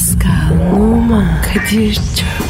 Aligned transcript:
Pascal, 0.00 0.72
Oman, 0.72 1.42
Kadir 1.42 1.94
çok 1.94 2.49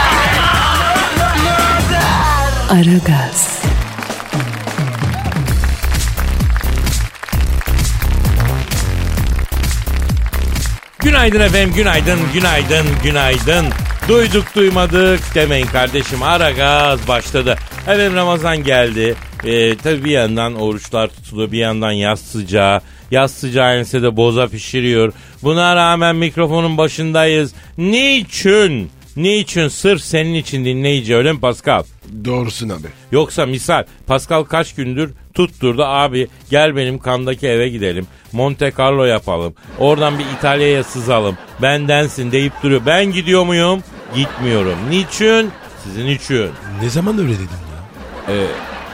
Aragaz, 2.71 3.61
Günaydın 10.99 11.39
efendim, 11.39 11.75
günaydın, 11.75 12.19
günaydın, 12.33 12.85
günaydın. 13.03 13.65
Duyduk 14.07 14.55
duymadık 14.55 15.19
demeyin 15.35 15.65
kardeşim. 15.65 16.23
Ara 16.23 16.51
gaz 16.51 17.07
başladı. 17.07 17.57
Efendim 17.81 18.15
Ramazan 18.15 18.63
geldi. 18.63 19.15
Ee, 19.43 19.77
tabii 19.77 20.03
bir 20.03 20.11
yandan 20.11 20.55
oruçlar 20.55 21.07
tutuluyor, 21.07 21.51
bir 21.51 21.59
yandan 21.59 21.91
yaz 21.91 22.19
sıcağı. 22.19 22.81
Yaz 23.11 23.31
sıcağı 23.31 23.75
ensede 23.75 24.17
boza 24.17 24.47
pişiriyor. 24.47 25.13
Buna 25.43 25.75
rağmen 25.75 26.15
mikrofonun 26.15 26.77
başındayız. 26.77 27.53
Niçin? 27.77 28.89
Niçin? 29.15 29.67
Sırf 29.67 30.01
senin 30.01 30.33
için 30.33 30.65
dinleyici 30.65 31.15
öyle 31.15 31.31
mi 31.31 31.39
Pascal? 31.39 31.83
Doğrusun 32.25 32.69
abi. 32.69 32.87
Yoksa 33.11 33.45
misal 33.45 33.83
Pascal 34.07 34.43
kaç 34.43 34.75
gündür 34.75 35.13
tutturdu 35.33 35.83
abi 35.85 36.27
gel 36.49 36.75
benim 36.75 36.99
kandaki 36.99 37.47
eve 37.47 37.69
gidelim. 37.69 38.07
Monte 38.31 38.73
Carlo 38.79 39.03
yapalım. 39.03 39.53
Oradan 39.79 40.19
bir 40.19 40.25
İtalya'ya 40.37 40.83
sızalım. 40.83 41.37
Bendensin 41.61 42.31
deyip 42.31 42.53
duruyor. 42.63 42.81
Ben 42.85 43.05
gidiyor 43.11 43.43
muyum? 43.45 43.83
Gitmiyorum. 44.15 44.75
Niçin? 44.89 45.51
Sizin 45.83 46.07
için. 46.07 46.49
Ne 46.83 46.89
zaman 46.89 47.17
öyle 47.19 47.33
dedin 47.33 47.43
ya? 48.27 48.35
Ee, 48.35 48.45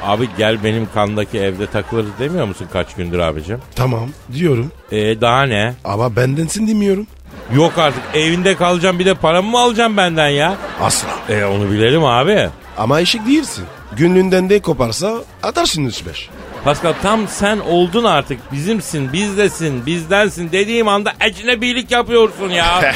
abi 0.03 0.29
gel 0.37 0.63
benim 0.63 0.87
kandaki 0.93 1.39
evde 1.39 1.67
takılırız 1.67 2.09
demiyor 2.19 2.45
musun 2.45 2.67
kaç 2.73 2.95
gündür 2.95 3.19
abicim? 3.19 3.59
Tamam 3.75 4.09
diyorum. 4.33 4.71
Ee, 4.91 5.21
daha 5.21 5.43
ne? 5.43 5.73
Ama 5.85 6.15
bendensin 6.15 6.67
demiyorum. 6.67 7.07
Yok 7.55 7.77
artık 7.77 8.03
evinde 8.13 8.55
kalacağım 8.55 8.99
bir 8.99 9.05
de 9.05 9.13
paramı 9.13 9.49
mı 9.51 9.59
alacağım 9.59 9.97
benden 9.97 10.29
ya? 10.29 10.55
Asla. 10.81 11.09
E 11.29 11.45
onu 11.45 11.71
bilelim 11.71 12.05
abi. 12.05 12.49
Ama 12.77 12.99
eşik 13.01 13.27
değilsin. 13.27 13.65
Günlüğünden 13.97 14.49
de 14.49 14.59
koparsa 14.59 15.15
atarsın 15.43 15.85
üç 15.85 16.05
beş. 16.05 16.29
Pascal 16.63 16.93
tam 17.01 17.27
sen 17.27 17.59
oldun 17.59 18.03
artık. 18.03 18.51
Bizimsin, 18.51 19.13
bizdesin, 19.13 19.85
bizdensin 19.85 20.51
dediğim 20.51 20.87
anda 20.87 21.13
ecnebilik 21.21 21.91
yapıyorsun 21.91 22.49
ya. 22.49 22.93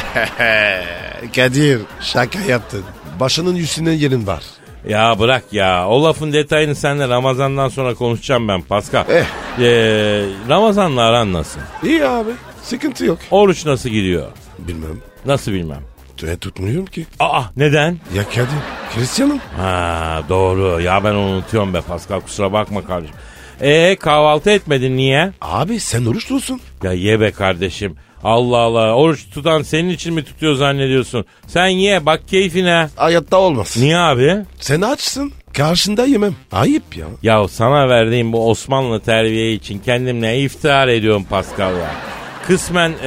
Kadir 1.36 1.80
şaka 2.00 2.38
yaptın. 2.40 2.84
Başının 3.20 3.56
üstünden 3.56 3.92
yerin 3.92 4.26
var. 4.26 4.42
ya 4.88 5.18
bırak 5.18 5.44
ya. 5.52 5.88
O 5.88 6.04
lafın 6.04 6.32
detayını 6.32 6.74
seninle 6.74 7.08
Ramazan'dan 7.08 7.68
sonra 7.68 7.94
konuşacağım 7.94 8.48
ben 8.48 8.62
Pascal. 8.62 9.04
Eh. 9.10 9.24
Ee, 9.60 10.24
Ramazan'la 10.48 11.02
aran 11.02 11.32
nasıl? 11.32 11.60
İyi 11.82 12.06
abi. 12.06 12.30
Sıkıntı 12.62 13.04
yok. 13.04 13.18
Oruç 13.30 13.66
nasıl 13.66 13.88
gidiyor? 13.88 14.26
Bilmem. 14.58 15.00
Nasıl 15.26 15.52
bilmem. 15.52 15.82
Tüye 16.16 16.36
tutmuyorum 16.36 16.86
ki. 16.86 17.06
Aa 17.20 17.42
neden? 17.56 17.98
Ya 18.14 18.24
Kadir. 18.24 18.46
Hristiyanım. 18.96 19.38
Ha 19.56 20.22
doğru. 20.28 20.80
Ya 20.80 21.04
ben 21.04 21.14
unutuyorum 21.14 21.74
be 21.74 21.80
Pascal 21.80 22.20
kusura 22.20 22.52
bakma 22.52 22.86
kardeşim. 22.86 23.16
Ee 23.60 23.96
kahvaltı 23.96 24.50
etmedin 24.50 24.96
niye? 24.96 25.32
Abi 25.40 25.80
sen 25.80 26.04
oruçlusun. 26.04 26.60
Ya 26.82 26.92
ye 26.92 27.20
be 27.20 27.30
kardeşim. 27.30 27.96
Allah 28.24 28.58
Allah 28.58 28.94
oruç 28.94 29.30
tutan 29.34 29.62
senin 29.62 29.90
için 29.90 30.14
mi 30.14 30.24
tutuyor 30.24 30.54
zannediyorsun? 30.54 31.24
Sen 31.46 31.66
ye 31.66 32.06
bak 32.06 32.28
keyfine. 32.28 32.88
Hayatta 32.96 33.36
olmaz. 33.36 33.76
Niye 33.80 33.96
abi? 33.96 34.36
Sen 34.60 34.80
açsın. 34.80 35.32
Karşında 35.56 36.04
yemem. 36.04 36.34
Ayıp 36.52 36.96
ya. 36.96 37.06
Ya 37.22 37.48
sana 37.48 37.88
verdiğim 37.88 38.32
bu 38.32 38.50
Osmanlı 38.50 39.00
terbiye 39.00 39.52
için 39.52 39.78
kendimle 39.78 40.40
iftihar 40.40 40.88
ediyorum 40.88 41.24
Pascal 41.30 41.76
ya. 41.76 41.90
Kısmen 42.46 42.90
e, 43.04 43.06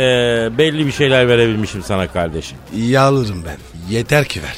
belli 0.58 0.86
bir 0.88 0.92
şeyler 0.92 1.28
verebilmişim 1.28 1.84
sana 1.84 2.08
kardeşim. 2.08 2.58
İyi 2.76 3.00
alırım 3.00 3.44
ben. 3.46 3.58
Yeter 3.96 4.26
ki 4.26 4.42
ver. 4.44 4.56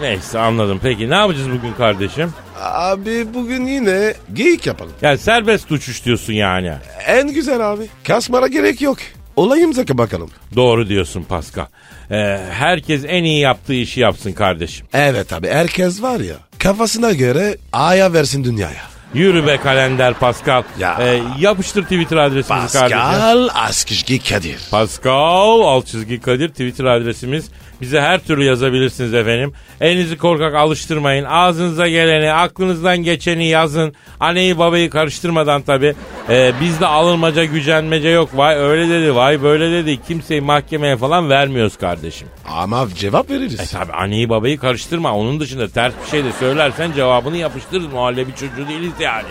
Neyse 0.00 0.38
anladım. 0.38 0.80
Peki 0.82 1.10
ne 1.10 1.14
yapacağız 1.14 1.50
bugün 1.50 1.72
kardeşim? 1.72 2.32
Abi 2.62 3.34
bugün 3.34 3.66
yine 3.66 4.14
geyik 4.32 4.66
yapalım. 4.66 4.92
Yani 5.02 5.18
serbest 5.18 5.72
uçuş 5.72 6.04
diyorsun 6.04 6.32
yani. 6.32 6.72
En 7.06 7.32
güzel 7.32 7.72
abi. 7.72 7.88
Kasmara 8.04 8.46
gerek 8.46 8.82
yok. 8.82 8.98
Olayımıza 9.36 9.84
bakalım. 9.88 10.30
Doğru 10.56 10.88
diyorsun 10.88 11.22
Pascal. 11.22 11.66
E, 12.10 12.40
herkes 12.50 13.04
en 13.08 13.24
iyi 13.24 13.40
yaptığı 13.40 13.74
işi 13.74 14.00
yapsın 14.00 14.32
kardeşim. 14.32 14.86
Evet 14.92 15.32
abi 15.32 15.48
herkes 15.48 16.02
var 16.02 16.20
ya 16.20 16.34
kafasına 16.58 17.12
göre 17.12 17.56
aya 17.72 18.12
versin 18.12 18.44
dünyaya. 18.44 18.82
Yürü 19.14 19.46
be 19.46 19.56
kalender 19.56 20.14
Pascal. 20.14 20.62
Ya. 20.78 20.98
E, 21.00 21.22
yapıştır 21.38 21.82
Twitter 21.82 22.16
adresimizi 22.16 22.72
kardeşim. 22.72 22.98
Pascal 22.98 23.48
Askışki 23.54 24.18
Kadir. 24.18 24.58
Pascal 24.70 25.60
alt 25.60 25.86
çizgi 25.86 26.20
Kadir 26.20 26.48
Twitter 26.48 26.84
adresimiz. 26.84 27.50
Bize 27.80 28.00
her 28.00 28.18
türlü 28.18 28.44
yazabilirsiniz 28.44 29.14
efendim. 29.14 29.52
Elinizi 29.80 30.18
korkak 30.18 30.54
alıştırmayın. 30.54 31.24
Ağzınıza 31.24 31.88
geleni, 31.88 32.32
aklınızdan 32.32 32.98
geçeni 32.98 33.46
yazın. 33.46 33.94
Anneyi 34.20 34.58
babayı 34.58 34.90
karıştırmadan 34.90 35.62
tabi. 35.62 35.94
Ee, 36.28 36.52
bizde 36.60 36.86
alınmaca, 36.86 37.44
gücenmece 37.44 38.08
yok. 38.08 38.30
Vay 38.34 38.56
öyle 38.56 38.88
dedi, 38.88 39.14
vay 39.14 39.42
böyle 39.42 39.70
dedi. 39.70 40.02
Kimseyi 40.02 40.40
mahkemeye 40.40 40.96
falan 40.96 41.30
vermiyoruz 41.30 41.76
kardeşim. 41.76 42.28
Ama 42.48 42.86
cevap 42.94 43.30
veririz. 43.30 43.60
E 43.60 43.78
tabi 43.78 43.92
anneyi 43.92 44.28
babayı 44.28 44.58
karıştırma. 44.58 45.14
Onun 45.14 45.40
dışında 45.40 45.68
ters 45.68 45.92
bir 46.04 46.10
şey 46.10 46.24
de 46.24 46.32
söylersen 46.32 46.92
cevabını 46.92 47.36
yapıştırırız. 47.36 47.92
Muhallebi 47.92 48.34
çocuğu 48.34 48.68
değiliz 48.68 48.92
yani. 49.00 49.28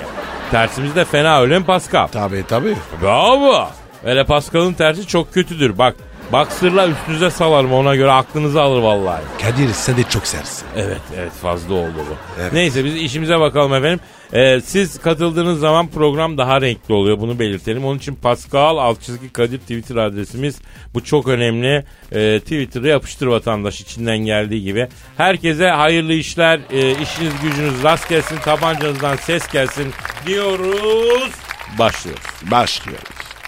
Tersimiz 0.52 0.96
de 0.96 1.06
fena 1.06 1.42
öyle 1.42 1.60
mi 1.60 1.66
Pascal? 1.66 2.08
Tabii 2.08 2.44
tabii. 2.48 2.76
Bravo. 3.02 3.68
Öyle 4.06 4.24
Pascal'ın 4.24 4.74
tersi 4.74 5.08
çok 5.08 5.34
kötüdür. 5.34 5.78
Bak 5.78 5.96
Baksırla 6.32 6.88
üstünüze 6.88 7.30
salarım 7.32 7.74
ona 7.74 7.96
göre 7.96 8.12
aklınızı 8.12 8.62
alır 8.62 8.82
vallahi. 8.82 9.22
Kadir 9.42 9.70
sen 9.74 9.98
de 9.98 10.04
çok 10.04 10.28
sersin. 10.28 10.68
Evet 10.76 11.02
evet 11.18 11.32
fazla 11.32 11.74
oldu 11.74 11.94
bu. 11.98 12.42
Evet. 12.42 12.54
Neyse 12.54 12.86
biz 12.86 12.96
işimize 12.96 13.40
bakalım 13.40 13.74
efendim. 13.74 14.00
Ee, 14.34 14.62
siz 14.66 15.02
katıldığınız 15.02 15.60
zaman 15.60 15.88
program 15.88 16.38
daha 16.38 16.62
renkli 16.62 16.94
oluyor 16.94 17.20
bunu 17.20 17.40
belirtelim. 17.40 17.86
Onun 17.86 17.98
için 17.98 18.16
Pascal 18.16 18.78
alt 18.78 19.02
çizgi 19.02 19.34
Kadir 19.34 19.58
Twitter 19.60 19.96
adresimiz. 19.96 20.58
Bu 20.94 21.04
çok 21.04 21.28
önemli. 21.28 21.86
Ee, 22.12 22.40
Twitter'ı 22.40 22.88
yapıştır 22.88 23.28
vatandaş 23.28 23.82
içinden 23.82 24.18
geldiği 24.18 24.64
gibi. 24.64 24.88
Herkese 25.18 25.70
hayırlı 25.70 26.14
işler, 26.14 26.60
e, 26.72 26.92
işiniz 26.92 27.34
gücünüz 27.44 27.84
rast 27.84 28.10
gelsin, 28.10 28.38
tabancanızdan 28.38 29.16
ses 29.16 29.48
gelsin 29.52 29.94
diyoruz. 30.28 31.32
Başlıyoruz. 31.80 32.24
Başlıyoruz. 32.52 33.04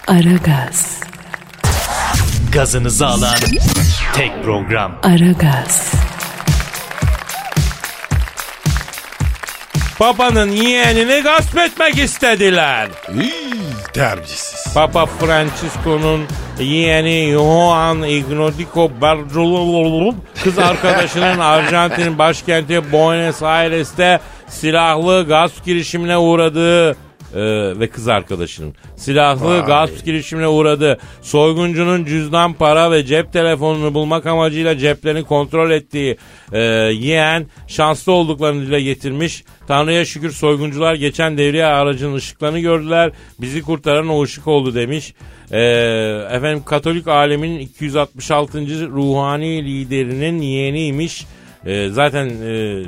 Aragaz, 0.06 1.00
Gazınızı 2.52 3.06
alan 3.06 3.34
tek 4.14 4.44
program. 4.44 4.92
Aragaz, 5.02 5.92
Babanın 10.00 10.50
yeğenini 10.50 11.22
gasp 11.22 11.58
etmek 11.58 11.98
istediler. 11.98 12.88
İyi, 13.20 13.62
terbiyesiz. 13.92 14.74
Papa 14.74 15.06
Francisco'nun 15.06 16.20
yeğeni 16.60 17.32
Juan 17.32 18.02
Ignacio 18.02 18.90
Bartolomeu 19.00 20.14
kız 20.44 20.58
arkadaşının 20.58 21.38
Arjantin'in 21.38 22.18
başkenti 22.18 22.92
Buenos 22.92 23.42
Aires'te 23.42 24.20
silahlı 24.48 25.26
gasp 25.28 25.64
girişimine 25.64 26.16
uğradığı 26.18 26.96
e, 27.34 27.40
ve 27.80 27.88
kız 27.90 28.08
arkadaşının 28.08 28.74
silahlı 28.96 29.58
Vay. 29.58 29.66
gasp 29.66 30.04
girişimine 30.04 30.48
uğradı. 30.48 30.98
Soyguncunun 31.22 32.04
cüzdan 32.04 32.52
para 32.52 32.90
ve 32.90 33.04
cep 33.04 33.32
telefonunu 33.32 33.94
bulmak 33.94 34.26
amacıyla 34.26 34.78
ceplerini 34.78 35.24
kontrol 35.24 35.70
ettiği 35.70 36.16
e, 36.52 36.58
yeğen 36.92 37.46
şanslı 37.66 38.12
olduklarını 38.12 38.66
dile 38.66 38.80
getirmiş. 38.82 39.44
Tanrı'ya 39.68 40.04
şükür 40.04 40.30
soyguncular 40.30 40.94
geçen 40.94 41.38
devriye 41.38 41.66
aracının 41.66 42.14
ışıklarını 42.14 42.60
gördüler. 42.60 43.12
Bizi 43.40 43.62
kurtaran 43.62 44.08
o 44.08 44.22
ışık 44.22 44.46
oldu 44.46 44.74
demiş. 44.74 45.14
E, 45.50 45.60
efendim 46.30 46.62
Katolik 46.66 47.08
alemin 47.08 47.58
266. 47.58 48.60
ruhani 48.90 49.64
liderinin 49.64 50.42
yeğeniymiş. 50.42 51.26
E, 51.68 51.88
zaten 51.88 52.26
e, 52.28 52.82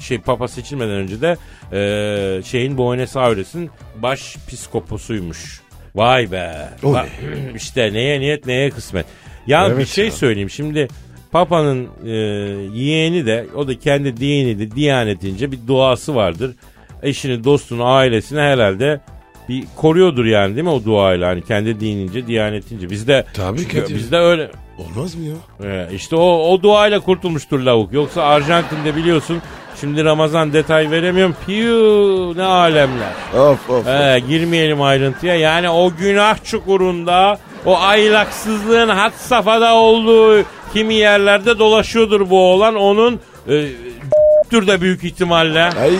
şey 0.00 0.18
papa 0.18 0.48
seçilmeden 0.48 0.90
önce 0.94 1.20
de 1.20 1.36
e, 1.72 2.42
şeyin 2.42 2.78
Buenos 2.78 3.16
Aires'in 3.16 3.70
baş 4.02 4.36
piskoposuymuş. 4.48 5.60
Vay 5.94 6.32
be. 6.32 6.68
Bak, 6.82 7.08
işte 7.56 7.92
neye 7.92 8.20
niyet 8.20 8.46
neye 8.46 8.70
kısmet. 8.70 9.06
Ya 9.46 9.66
bir 9.70 9.74
Evet 9.74 9.88
şey 9.88 10.04
ya. 10.04 10.10
söyleyeyim 10.12 10.50
şimdi 10.50 10.88
Papa'nın 11.32 11.88
e, 12.06 12.10
yeğeni 12.78 13.26
de 13.26 13.46
o 13.56 13.68
da 13.68 13.78
kendi 13.78 14.16
dini 14.16 14.58
de 14.58 14.70
diyanetince 14.70 15.52
bir 15.52 15.58
duası 15.66 16.14
vardır. 16.14 16.54
Eşini, 17.02 17.44
dostunu, 17.44 17.84
ailesini 17.86 18.40
herhalde 18.40 19.00
bir 19.48 19.64
koruyordur 19.76 20.24
yani 20.24 20.54
değil 20.54 20.64
mi 20.64 20.70
o 20.70 20.84
duayla 20.84 21.28
hani 21.28 21.42
kendi 21.44 21.80
dinince, 21.80 22.26
diyanetince. 22.26 22.90
Bizde 22.90 23.24
Tabii 23.34 23.68
Kadir. 23.68 23.94
bizde 23.94 24.16
öyle 24.16 24.50
Olmaz 24.78 25.14
mı 25.14 25.24
ya? 25.24 25.34
ee, 25.68 25.94
işte 25.94 26.16
o, 26.16 26.52
o 26.52 26.62
duayla 26.62 27.00
kurtulmuştur 27.00 27.60
lavuk. 27.60 27.92
Yoksa 27.92 28.22
Arjantin'de 28.22 28.96
biliyorsun 28.96 29.42
şimdi 29.80 30.04
Ramazan 30.04 30.52
detay 30.52 30.90
veremiyorum. 30.90 31.36
Piyu 31.46 32.32
ne 32.36 32.42
alemler. 32.42 33.12
Of 33.38 33.70
of. 33.70 33.86
Ee, 33.86 34.22
girmeyelim 34.28 34.82
ayrıntıya. 34.82 35.34
Yani 35.34 35.70
o 35.70 35.92
günah 35.98 36.44
çukurunda 36.44 37.38
o 37.66 37.78
aylaksızlığın 37.78 38.88
had 38.88 39.12
safhada 39.12 39.74
olduğu 39.74 40.44
kimi 40.72 40.94
yerlerde 40.94 41.58
dolaşıyordur 41.58 42.30
bu 42.30 42.40
olan 42.52 42.74
onun 42.74 43.20
e, 43.48 43.52
de 44.50 44.80
büyük 44.80 45.04
ihtimalle. 45.04 45.62
Ay 45.62 45.90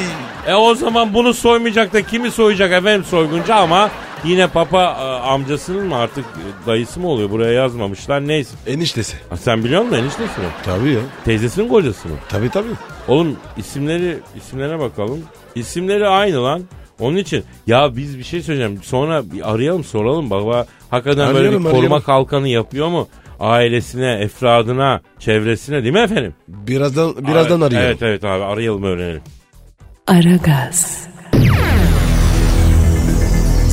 E 0.48 0.54
o 0.54 0.75
zaman 0.75 1.14
bunu 1.14 1.34
soymayacak 1.34 1.92
da 1.92 2.02
kimi 2.02 2.30
soyacak 2.30 2.72
efendim 2.72 3.04
soyguncu 3.04 3.54
ama 3.54 3.90
yine 4.25 4.47
papa 4.47 4.82
e, 4.82 5.29
amcasının 5.29 5.87
mı 5.87 5.97
artık 5.97 6.25
e, 6.25 6.67
dayısı 6.67 7.00
mı 7.00 7.09
oluyor 7.09 7.31
buraya 7.31 7.53
yazmamışlar 7.53 8.29
neyse. 8.29 8.56
eniştesi. 8.67 9.17
Ha, 9.31 9.37
sen 9.37 9.65
biliyor 9.65 9.82
musun 9.82 9.97
eniştesi 9.97 10.41
mi? 10.41 10.47
Tabii 10.65 10.91
ya. 10.93 11.00
Teyzesinin 11.25 11.69
kocası 11.69 12.09
mı? 12.09 12.15
Tabii 12.29 12.50
tabii. 12.50 12.69
Oğlum 13.09 13.37
isimleri 13.56 14.19
isimlerine 14.37 14.79
bakalım. 14.79 15.20
İsimleri 15.55 16.09
aynı 16.09 16.44
lan. 16.44 16.62
Onun 17.00 17.17
için 17.17 17.44
ya 17.67 17.97
biz 17.97 18.19
bir 18.19 18.25
şey 18.25 18.43
söyleyeceğim. 18.43 18.81
Sonra 18.82 19.32
bir 19.32 19.55
arayalım 19.55 19.85
soralım 19.85 20.31
baba. 20.31 20.67
Hakikaten 20.91 21.26
böyle 21.29 21.38
Arayalım, 21.38 21.64
bir 21.64 21.71
koruma 21.71 21.79
arayalım. 21.87 22.03
kalkanı 22.03 22.49
yapıyor 22.49 22.88
mu? 22.88 23.09
Ailesine, 23.41 24.12
efradına, 24.12 25.00
çevresine 25.19 25.82
değil 25.82 25.94
mi 25.94 26.00
efendim? 26.00 26.35
Birazdan 26.49 27.17
birazdan 27.17 27.61
arıyorum. 27.61 27.87
Evet 27.88 28.03
evet 28.03 28.25
abi 28.25 28.44
arayalım 28.44 28.82
öğrenelim. 28.82 29.23
Aragaz, 30.06 31.06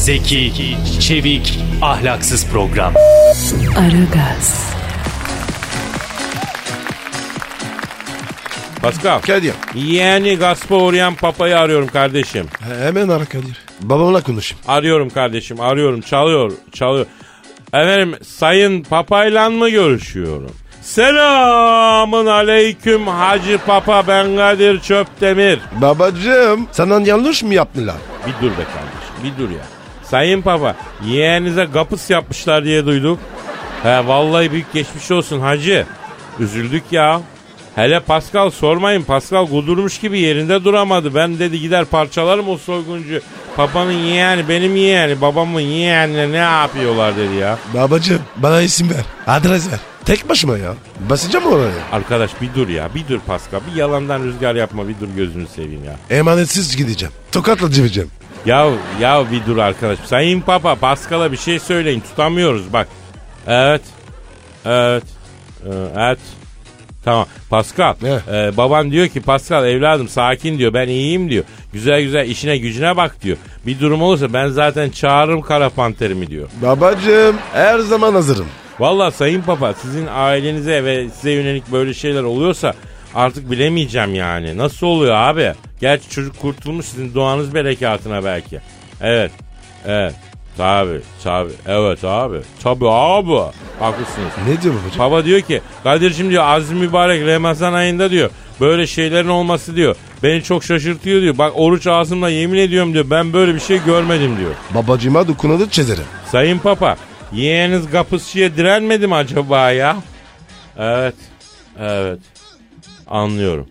Zeki, 0.09 0.77
çevik, 0.99 1.59
ahlaksız 1.81 2.47
program. 2.51 2.93
Aragaz, 3.77 4.73
Pascal. 8.81 9.19
Kadir. 9.21 9.53
Yeğeni 9.75 10.35
gaspa 10.37 10.75
uğrayan 10.75 11.15
papayı 11.15 11.59
arıyorum 11.59 11.87
kardeşim. 11.87 12.45
he- 12.59 12.85
Hemen 12.85 13.07
ara 13.09 13.25
Kadir. 13.25 13.57
Babamla 13.81 14.23
konuşayım. 14.23 14.63
Arıyorum 14.67 15.09
kardeşim 15.09 15.59
arıyorum 15.61 16.01
çalıyor 16.01 16.51
çalıyor. 16.73 17.05
Efendim 17.73 18.15
sayın 18.23 18.83
papayla 18.83 19.49
mı 19.49 19.69
görüşüyorum? 19.69 20.51
Selamın 20.81 22.25
aleyküm 22.25 23.07
Hacı 23.07 23.57
Papa 23.65 24.03
ben 24.07 24.35
Kadir 24.37 24.79
Çöptemir. 24.79 25.59
Babacığım 25.81 26.67
sana 26.71 27.01
yanlış 27.01 27.43
mı 27.43 27.53
yaptılar? 27.53 27.95
Bir 28.27 28.31
dur 28.45 28.51
be 28.51 28.63
kardeşim 28.63 29.23
bir 29.23 29.43
dur 29.43 29.49
ya. 29.49 29.75
Sayın 30.09 30.41
Papa 30.41 30.75
yeğenize 31.05 31.67
kapıs 31.73 32.09
yapmışlar 32.09 32.65
diye 32.65 32.85
duyduk. 32.85 33.19
He 33.83 34.07
vallahi 34.07 34.51
büyük 34.51 34.73
geçmiş 34.73 35.11
olsun 35.11 35.39
hacı. 35.39 35.85
Üzüldük 36.39 36.83
ya. 36.91 37.21
Hele 37.75 37.99
Pascal 37.99 38.49
sormayın 38.49 39.01
Pascal 39.01 39.47
kudurmuş 39.47 39.99
gibi 39.99 40.19
yerinde 40.19 40.63
duramadı. 40.63 41.15
Ben 41.15 41.39
dedi 41.39 41.59
gider 41.59 41.85
parçalarım 41.85 42.49
o 42.49 42.57
soyguncu. 42.57 43.21
Papanın 43.55 43.91
yeğeni 43.91 44.49
benim 44.49 44.75
yeğeni 44.75 45.21
babamın 45.21 45.59
yeğenine 45.61 46.31
ne 46.31 46.37
yapıyorlar 46.37 47.17
dedi 47.17 47.33
ya. 47.33 47.57
Babacığım 47.73 48.21
bana 48.37 48.61
isim 48.61 48.89
ver. 48.89 49.05
Adres 49.27 49.71
ver. 49.71 49.79
Tek 50.05 50.29
başıma 50.29 50.57
ya. 50.57 50.73
Basacağım 51.09 51.45
oraya. 51.45 51.71
Arkadaş 51.91 52.31
bir 52.41 52.49
dur 52.55 52.67
ya 52.67 52.89
bir 52.95 53.07
dur 53.07 53.19
Pascal 53.19 53.59
bir 53.71 53.79
yalandan 53.79 54.23
rüzgar 54.23 54.55
yapma 54.55 54.87
bir 54.87 54.95
dur 55.01 55.07
gözünü 55.15 55.47
seveyim 55.47 55.83
ya. 55.85 56.17
Emanetsiz 56.17 56.77
gideceğim. 56.77 57.13
Tokatla 57.31 57.71
cıvacağım. 57.71 58.09
Ya 58.45 58.71
ya 59.00 59.31
bir 59.31 59.45
dur 59.45 59.57
arkadaş. 59.57 60.00
Sayın 60.00 60.42
Papa 60.42 60.75
Pascal'a 60.75 61.31
bir 61.31 61.38
şey 61.38 61.59
söyleyin 61.59 62.00
tutamıyoruz 62.00 62.74
bak. 62.74 62.88
Evet. 63.47 63.81
Evet. 64.65 65.03
Ee, 65.65 65.69
Evet. 65.97 66.19
Tamam. 67.06 67.25
Pascal. 67.50 67.94
Ne? 68.01 68.09
e, 68.38 68.57
baban 68.57 68.92
diyor 68.92 69.07
ki 69.07 69.21
Pascal 69.21 69.68
evladım 69.68 70.07
sakin 70.07 70.57
diyor. 70.57 70.74
Ben 70.74 70.88
iyiyim 70.88 71.30
diyor. 71.30 71.44
Güzel 71.74 72.01
güzel 72.01 72.30
işine 72.30 72.57
gücüne 72.57 72.97
bak 72.97 73.21
diyor. 73.21 73.38
Bir 73.65 73.80
durum 73.80 74.01
olursa 74.01 74.33
ben 74.33 74.48
zaten 74.48 74.89
çağırırım 74.89 75.41
kara 75.41 75.69
panterimi 75.69 76.27
diyor. 76.27 76.50
Babacığım 76.62 77.36
her 77.53 77.80
zaman 77.80 78.13
hazırım. 78.13 78.45
Vallahi 78.80 79.15
Sayın 79.15 79.41
Papa 79.41 79.74
sizin 79.74 80.07
ailenize 80.13 80.83
ve 80.83 81.09
size 81.09 81.31
yönelik 81.31 81.71
böyle 81.71 81.94
şeyler 81.94 82.24
oluyorsa 82.24 82.74
artık 83.15 83.51
bilemeyeceğim 83.51 84.15
yani. 84.15 84.57
Nasıl 84.57 84.88
oluyor 84.88 85.15
abi? 85.15 85.53
Gerçi 85.81 86.09
çocuk 86.09 86.39
kurtulmuş 86.39 86.85
sizin 86.85 87.13
doğanız 87.13 87.53
berekatına 87.53 88.23
belki. 88.23 88.59
Evet. 89.01 89.31
Evet. 89.88 90.13
Tabi 90.57 91.01
tabi. 91.23 91.50
Evet 91.67 92.03
abi. 92.03 92.38
Tabi 92.63 92.89
abi. 92.89 93.51
Haklısınız. 93.79 94.31
Ne 94.47 94.62
diyor 94.62 94.73
babacığım? 94.73 95.00
Baba 95.00 95.25
diyor 95.25 95.41
ki 95.41 95.62
Kadir'cim 95.83 96.29
diyor 96.29 96.44
aziz 96.45 96.71
mübarek 96.71 97.27
Ramazan 97.27 97.73
ayında 97.73 98.12
diyor 98.12 98.29
böyle 98.62 98.88
şeylerin 98.88 99.27
olması 99.27 99.75
diyor 99.75 99.95
beni 100.23 100.44
çok 100.44 100.63
şaşırtıyor 100.63 101.21
diyor. 101.21 101.38
Bak 101.38 101.51
oruç 101.56 101.88
ağzımla 101.88 102.29
yemin 102.29 102.57
ediyorum 102.59 102.94
diyor 102.94 103.09
ben 103.09 103.33
böyle 103.33 103.56
bir 103.56 103.59
şey 103.59 103.83
görmedim 103.85 104.38
diyor. 104.39 104.51
Babacığıma 104.75 105.27
dokunadı 105.27 105.69
çizerim. 105.69 106.03
Sayın 106.31 106.57
Papa 106.59 106.95
yeğeniz 107.33 107.91
kapısçıya 107.91 108.57
direnmedi 108.57 109.07
mi 109.07 109.15
acaba 109.15 109.71
ya? 109.71 109.97
Evet. 110.77 111.15
Evet. 111.79 112.19
Anlıyorum. 113.07 113.67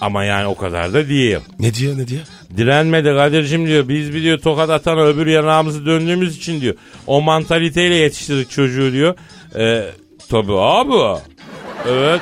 Ama 0.00 0.24
yani 0.24 0.46
o 0.46 0.56
kadar 0.56 0.92
da 0.94 1.08
değil. 1.08 1.38
Ne 1.60 1.74
diyor 1.74 1.98
ne 1.98 2.08
diyor? 2.08 2.22
Direnmedi 2.56 3.08
Kadir'cim 3.08 3.66
diyor. 3.66 3.88
Biz 3.88 4.14
bir 4.14 4.22
diyor 4.22 4.38
tokat 4.38 4.70
atan 4.70 4.98
öbür 4.98 5.26
yanağımızı 5.26 5.86
döndüğümüz 5.86 6.36
için 6.36 6.60
diyor. 6.60 6.74
O 7.06 7.20
mantaliteyle 7.20 7.94
yetiştirdik 7.94 8.50
çocuğu 8.50 8.92
diyor. 8.92 9.14
Ee, 9.56 9.84
tabii 10.28 10.52
abi. 10.52 11.20
Evet. 11.88 12.20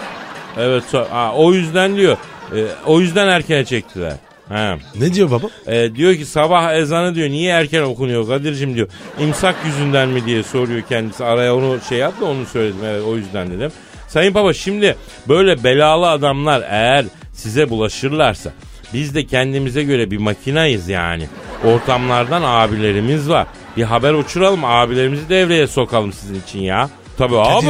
Evet. 0.58 0.84
Ha, 1.10 1.32
o 1.36 1.52
yüzden 1.52 1.96
diyor. 1.96 2.16
e, 2.56 2.64
o 2.86 3.00
yüzden 3.00 3.28
erken 3.28 3.64
çektiler. 3.64 4.12
Ha. 4.48 4.78
Ne 5.00 5.14
diyor 5.14 5.30
baba? 5.30 5.46
E, 5.66 5.94
diyor 5.94 6.14
ki 6.14 6.24
sabah 6.24 6.74
ezanı 6.74 7.14
diyor 7.14 7.28
niye 7.28 7.50
erken 7.52 7.82
okunuyor 7.82 8.26
Kadir'cim 8.28 8.74
diyor. 8.74 8.88
İmsak 9.20 9.56
yüzünden 9.66 10.08
mi 10.08 10.26
diye 10.26 10.42
soruyor 10.42 10.82
kendisi. 10.82 11.24
Araya 11.24 11.56
onu 11.56 11.78
şey 11.88 11.98
yaptı 11.98 12.26
onu 12.26 12.46
söyledim 12.46 12.80
evet 12.84 13.02
o 13.06 13.16
yüzden 13.16 13.50
dedim. 13.50 13.70
Sayın 14.12 14.34
Baba 14.34 14.52
şimdi 14.52 14.96
böyle 15.28 15.64
belalı 15.64 16.10
adamlar 16.10 16.62
eğer 16.70 17.04
size 17.32 17.70
bulaşırlarsa 17.70 18.52
biz 18.94 19.14
de 19.14 19.26
kendimize 19.26 19.82
göre 19.82 20.10
bir 20.10 20.18
makinayız 20.18 20.88
yani. 20.88 21.26
Ortamlardan 21.64 22.42
abilerimiz 22.44 23.28
var. 23.28 23.46
Bir 23.76 23.82
haber 23.82 24.14
uçuralım 24.14 24.64
abilerimizi 24.64 25.28
devreye 25.28 25.66
sokalım 25.66 26.12
sizin 26.12 26.40
için 26.40 26.58
ya. 26.58 26.90
Tabii 27.18 27.38
abi. 27.38 27.66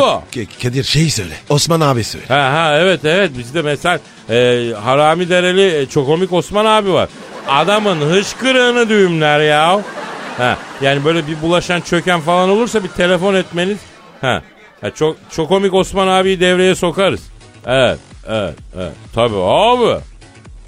Kadir, 0.62 0.84
şey 0.84 1.10
söyle. 1.10 1.34
Osman 1.48 1.80
abi 1.80 2.04
söyle. 2.04 2.26
Ha 2.28 2.52
ha 2.52 2.78
evet 2.78 3.04
evet 3.04 3.30
bizde 3.38 3.62
mesela 3.62 3.98
e, 4.30 4.66
Harami 4.82 5.28
Dereli 5.28 5.76
e, 5.76 5.86
çok 5.86 6.06
komik 6.06 6.32
Osman 6.32 6.64
abi 6.64 6.92
var. 6.92 7.08
Adamın 7.48 8.00
hışkırığını 8.10 8.88
düğümler 8.88 9.40
ya. 9.40 9.80
Ha 10.38 10.56
yani 10.82 11.04
böyle 11.04 11.26
bir 11.26 11.42
bulaşan 11.42 11.80
çöken 11.80 12.20
falan 12.20 12.50
olursa 12.50 12.84
bir 12.84 12.88
telefon 12.88 13.34
etmeniz. 13.34 13.78
Ha. 14.20 14.42
Ha 14.80 14.90
çok 14.90 15.16
çok 15.30 15.48
komik 15.48 15.74
Osman 15.74 16.08
abiyi 16.08 16.40
devreye 16.40 16.74
sokarız. 16.74 17.22
Evet 17.66 17.98
evet 18.28 18.54
evet 18.76 18.92
tabii 19.14 19.36
abi. 19.36 20.00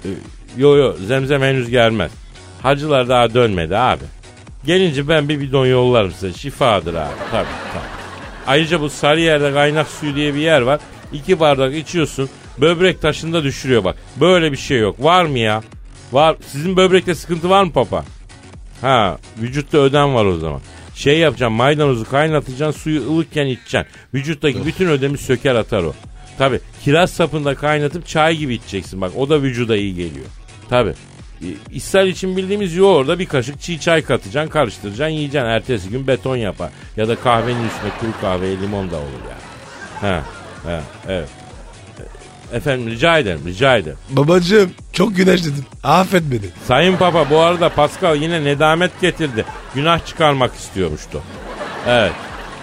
E, 0.05 0.09
yo 0.57 0.75
yo 0.75 0.93
zemzem 1.07 1.41
henüz 1.41 1.69
gelmez. 1.69 2.11
Hacılar 2.61 3.09
daha 3.09 3.33
dönmedi 3.33 3.77
abi. 3.77 4.03
Gelince 4.65 5.07
ben 5.07 5.29
bir 5.29 5.39
bidon 5.39 5.65
yollarım 5.65 6.11
size. 6.11 6.33
Şifadır 6.33 6.93
abi. 6.93 7.13
Tabii 7.31 7.47
tabii. 7.73 7.83
Ayrıca 8.47 8.81
bu 8.81 8.89
Sarıyer'de 8.89 9.53
kaynak 9.53 9.87
suyu 9.87 10.15
diye 10.15 10.33
bir 10.33 10.39
yer 10.39 10.61
var. 10.61 10.79
İki 11.13 11.39
bardak 11.39 11.75
içiyorsun. 11.75 12.29
Böbrek 12.57 13.01
taşında 13.01 13.43
düşürüyor 13.43 13.83
bak. 13.83 13.95
Böyle 14.15 14.51
bir 14.51 14.57
şey 14.57 14.79
yok. 14.79 15.03
Var 15.03 15.25
mı 15.25 15.39
ya? 15.39 15.63
Var. 16.11 16.35
Sizin 16.47 16.77
böbrekte 16.77 17.15
sıkıntı 17.15 17.49
var 17.49 17.63
mı 17.63 17.71
papa? 17.71 18.03
Ha, 18.81 19.17
vücutta 19.41 19.77
ödem 19.77 20.15
var 20.15 20.25
o 20.25 20.37
zaman. 20.37 20.61
Şey 20.95 21.19
yapacaksın 21.19 21.55
maydanozu 21.55 22.09
kaynatacaksın 22.09 22.81
suyu 22.81 23.13
ılıkken 23.13 23.45
içeceksin. 23.45 23.85
Vücuttaki 24.13 24.65
bütün 24.65 24.87
ödemi 24.87 25.17
söker 25.17 25.55
atar 25.55 25.83
o. 25.83 25.93
Tabi 26.37 26.59
kiraz 26.83 27.09
sapında 27.11 27.55
kaynatıp 27.55 28.07
çay 28.07 28.37
gibi 28.37 28.53
içeceksin 28.53 29.01
bak 29.01 29.11
o 29.17 29.29
da 29.29 29.41
vücuda 29.41 29.75
iyi 29.75 29.95
geliyor. 29.95 30.25
Tabi. 30.69 30.93
İshal 31.71 32.07
için 32.07 32.37
bildiğimiz 32.37 32.75
yoğurda 32.75 33.19
bir 33.19 33.25
kaşık 33.25 33.61
çiğ 33.61 33.79
çay 33.79 34.01
katacaksın 34.01 34.51
karıştıracaksın 34.51 35.13
yiyeceksin. 35.13 35.49
Ertesi 35.49 35.89
gün 35.89 36.07
beton 36.07 36.35
yapar. 36.35 36.69
Ya 36.97 37.07
da 37.07 37.15
kahvenin 37.15 37.67
üstüne 37.67 37.89
kuru 37.99 38.21
kahveye 38.21 38.61
limon 38.61 38.91
da 38.91 38.95
olur 38.95 39.23
yani. 39.29 39.41
Ha, 40.01 40.23
ha, 40.63 40.81
evet. 41.07 41.29
Efendim 42.53 42.89
rica 42.89 43.17
ederim 43.17 43.41
rica 43.45 43.77
ederim. 43.77 43.97
Babacığım 44.09 44.71
çok 44.93 45.15
güneş 45.15 45.43
dedim. 45.43 45.65
Affet 45.83 46.23
beni. 46.31 46.49
Sayın 46.67 46.97
Papa 46.97 47.29
bu 47.29 47.39
arada 47.39 47.69
Pascal 47.69 48.15
yine 48.15 48.43
nedamet 48.43 49.01
getirdi. 49.01 49.45
Günah 49.75 50.05
çıkarmak 50.05 50.55
istiyormuştu. 50.55 51.21
Evet. 51.87 52.11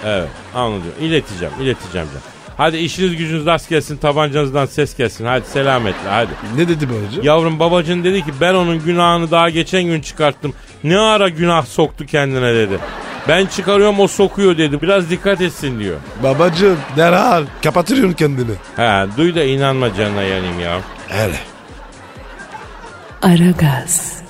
Evet 0.06 0.28
anladım. 0.54 0.92
İleteceğim 1.00 1.54
ileteceğim. 1.60 2.08
canım. 2.08 2.22
Hadi 2.56 2.76
işiniz 2.76 3.16
gücünüz 3.16 3.46
rast 3.46 3.68
gelsin 3.68 3.96
tabancanızdan 3.96 4.66
ses 4.66 4.96
gelsin. 4.96 5.24
Hadi 5.24 5.46
selametle 5.46 6.08
hadi. 6.08 6.30
Ne 6.56 6.68
dedi 6.68 6.88
babacığım? 6.88 7.24
Yavrum 7.24 7.58
babacın 7.60 8.04
dedi 8.04 8.24
ki 8.24 8.32
ben 8.40 8.54
onun 8.54 8.84
günahını 8.84 9.30
daha 9.30 9.50
geçen 9.50 9.82
gün 9.82 10.00
çıkarttım. 10.00 10.54
Ne 10.84 10.98
ara 10.98 11.28
günah 11.28 11.66
soktu 11.66 12.06
kendine 12.06 12.54
dedi. 12.54 12.78
Ben 13.28 13.46
çıkarıyorum 13.46 14.00
o 14.00 14.08
sokuyor 14.08 14.58
dedi. 14.58 14.82
Biraz 14.82 15.10
dikkat 15.10 15.40
etsin 15.40 15.80
diyor. 15.80 15.96
Babacığım 16.22 16.78
derhal 16.96 17.44
kapatırıyorsun 17.64 18.14
kendini. 18.14 18.52
He 18.76 19.06
duy 19.16 19.34
da 19.34 19.44
inanma 19.44 19.94
canına 19.94 20.22
yanayım 20.22 20.60
ya. 20.60 20.80
Hele. 21.08 21.49
Aragaz, 23.22 24.22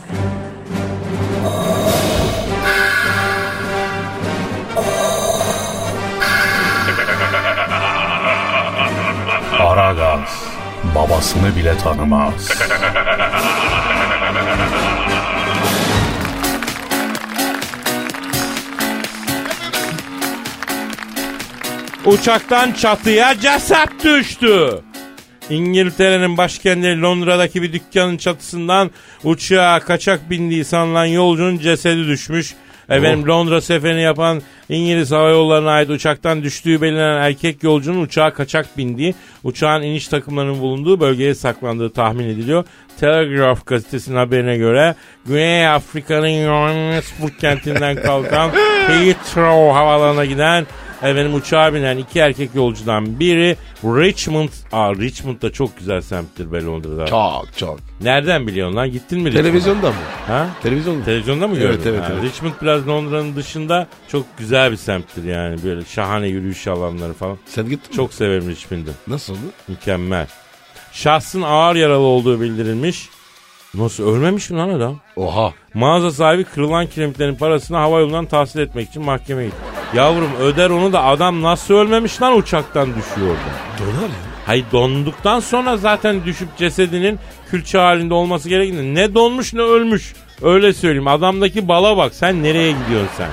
Aragaz 9.59 10.45
babasını 10.95 11.57
bile 11.57 11.79
tanımaz. 11.79 12.49
Uçaktan 22.07 22.73
çatıya 22.73 23.41
ceset 23.41 24.05
düştü. 24.05 24.83
İngiltere'nin 25.51 26.37
başkenti 26.37 27.03
Londra'daki 27.03 27.63
bir 27.63 27.73
dükkanın 27.73 28.17
çatısından 28.17 28.91
uçağa 29.25 29.81
kaçak 29.81 30.31
bindiği 30.31 30.65
sanılan 30.65 31.05
yolcunun 31.05 31.59
cesedi 31.59 32.07
düşmüş. 32.07 32.55
Efendim 32.91 33.29
Londra 33.29 33.61
seferini 33.61 34.03
yapan 34.03 34.43
İngiliz 34.69 35.13
Hava 35.13 35.31
Yolları'na 35.31 35.71
ait 35.71 35.91
uçaktan 35.91 36.43
düştüğü 36.43 36.81
belirlenen 36.81 37.23
erkek 37.23 37.63
yolcunun 37.63 38.03
uçağa 38.03 38.33
kaçak 38.35 38.79
bindiği, 38.79 39.15
uçağın 39.45 39.83
iniş 39.83 40.09
takımlarının 40.09 40.61
bulunduğu 40.61 41.01
bölgeye 41.01 41.35
saklandığı 41.35 41.91
tahmin 41.91 42.29
ediliyor. 42.29 42.65
Telegraph 43.01 43.67
gazetesinin 43.67 44.17
haberine 44.17 44.57
göre 44.57 44.95
Güney 45.27 45.69
Afrika'nın 45.69 46.45
Johannesburg 46.45 47.33
kentinden 47.41 48.03
kalkan 48.03 48.51
Heathrow 48.87 49.73
havalarına 49.73 50.25
giden 50.25 50.67
Efendim 51.03 51.35
uçağa 51.35 51.75
binen 51.75 51.97
iki 51.97 52.19
erkek 52.19 52.55
yolcudan 52.55 53.21
biri 53.21 53.57
Richmond. 53.85 54.49
Aa 54.73 54.95
Richmond 54.95 55.43
da 55.43 55.53
çok 55.53 55.79
güzel 55.79 56.01
semttir 56.01 56.53
be 56.53 56.63
Londra'da. 56.65 57.07
Çok 57.07 57.47
çok. 57.57 57.79
Nereden 58.03 58.47
biliyorsun 58.47 58.77
lan? 58.77 58.91
Gittin 58.91 59.19
mi 59.21 59.25
Richmond'a? 59.31 59.43
Televizyonda 59.49 59.89
mı? 59.89 59.95
Ha? 60.27 60.47
Televizyonda. 60.63 61.05
Televizyonda 61.05 61.49
mı 61.49 61.55
Evet, 61.59 61.85
gördün? 61.85 61.91
evet, 61.99 62.09
Ha, 62.09 62.13
evet. 62.13 62.23
Richmond 62.25 62.53
biraz 62.63 62.89
Londra'nın 62.89 63.37
dışında 63.37 63.87
çok 64.09 64.39
güzel 64.39 64.73
bir 64.73 64.77
semttir 64.77 65.25
yani. 65.25 65.63
Böyle 65.65 65.85
şahane 65.85 66.29
yürüyüş 66.29 66.67
alanları 66.67 67.13
falan. 67.13 67.39
Sen 67.47 67.69
gittin 67.69 67.91
mi? 67.91 67.97
Çok 67.97 68.15
severim 68.15 68.49
Richmond'ı. 68.51 68.91
Nasıl 69.07 69.33
oldu? 69.33 69.41
Mükemmel. 69.69 70.27
Şahsın 70.93 71.43
ağır 71.43 71.77
yaralı 71.77 72.03
olduğu 72.07 72.41
bildirilmiş. 72.41 73.09
Nasıl 73.75 74.15
ölmemiş 74.15 74.51
mi 74.51 74.57
lan 74.57 74.69
adam? 74.69 75.01
Oha. 75.17 75.53
Mağaza 75.75 76.11
sahibi 76.11 76.45
kırılan 76.45 76.87
kiremitlerin 76.87 77.35
parasını 77.35 77.77
hava 77.77 78.01
yolundan 78.01 78.27
tahsil 78.27 78.61
etmek 78.61 78.89
için 78.89 79.05
mahkemeye 79.05 79.47
gitti. 79.49 79.61
Yavrum 79.95 80.37
öder 80.41 80.71
onu 80.71 80.93
da 80.93 81.05
adam 81.05 81.43
nasıl 81.43 81.75
ölmemiş 81.75 82.23
lan 82.23 82.37
uçaktan 82.37 82.89
düşüyordu. 82.89 83.39
Donar 83.79 84.09
ya. 84.09 84.31
Hay 84.47 84.65
donduktan 84.73 85.41
sonra 85.41 85.77
zaten 85.77 86.25
düşüp 86.25 86.57
cesedinin 86.57 87.19
külçe 87.51 87.79
halinde 87.79 88.15
olması 88.15 88.49
gerektiğinde 88.49 89.01
ne 89.01 89.15
donmuş 89.15 89.55
ne 89.55 89.61
ölmüş. 89.61 90.15
Öyle 90.43 90.73
söyleyeyim 90.73 91.07
adamdaki 91.09 91.69
bala 91.69 91.97
bak 91.97 92.15
sen 92.15 92.43
nereye 92.43 92.73
gidiyorsun 92.73 93.11
sen? 93.17 93.31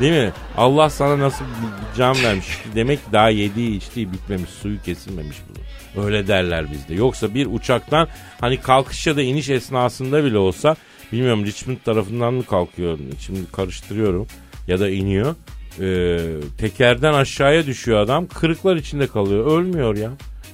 Değil 0.00 0.24
mi? 0.24 0.32
Allah 0.56 0.90
sana 0.90 1.18
nasıl 1.18 1.44
bir 1.44 1.98
can 1.98 2.22
vermiş. 2.24 2.46
Demek 2.74 3.04
ki 3.04 3.12
daha 3.12 3.30
yediği 3.30 3.76
içtiği 3.76 4.12
bitmemiş 4.12 4.50
suyu 4.50 4.82
kesilmemiş 4.82 5.36
bunu. 5.48 6.04
Öyle 6.04 6.28
derler 6.28 6.72
bizde. 6.72 6.94
Yoksa 6.94 7.34
bir 7.34 7.46
uçaktan 7.46 8.08
hani 8.40 8.60
kalkış 8.60 9.06
ya 9.06 9.16
da 9.16 9.22
iniş 9.22 9.48
esnasında 9.48 10.24
bile 10.24 10.38
olsa 10.38 10.76
bilmiyorum 11.12 11.44
Richmond 11.44 11.76
tarafından 11.84 12.34
mı 12.34 12.46
kalkıyor 12.46 12.98
şimdi 13.20 13.40
karıştırıyorum 13.52 14.26
ya 14.68 14.80
da 14.80 14.90
iniyor. 14.90 15.34
Ee, 15.80 16.18
tekerden 16.58 17.12
aşağıya 17.12 17.66
düşüyor 17.66 17.98
adam 18.00 18.26
kırıklar 18.26 18.76
içinde 18.76 19.06
kalıyor 19.06 19.46
ölmüyor 19.46 19.96
ya. 19.96 20.10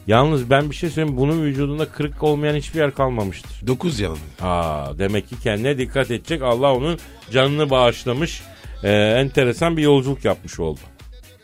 Yalnız 0.06 0.50
ben 0.50 0.70
bir 0.70 0.74
şey 0.76 0.90
söyleyeyim 0.90 1.16
bunun 1.18 1.42
vücudunda 1.42 1.86
kırık 1.88 2.22
olmayan 2.22 2.54
hiçbir 2.54 2.78
yer 2.80 2.94
kalmamıştır. 2.94 3.66
9 3.66 4.00
yalan. 4.00 4.18
Aa, 4.42 4.98
demek 4.98 5.28
ki 5.28 5.34
kendine 5.42 5.78
dikkat 5.78 6.10
edecek 6.10 6.42
Allah 6.42 6.74
onun 6.74 6.98
canını 7.30 7.70
bağışlamış 7.70 8.42
Ee, 8.84 8.90
enteresan 8.92 9.76
bir 9.76 9.82
yolculuk 9.82 10.24
yapmış 10.24 10.60
oldu. 10.60 10.80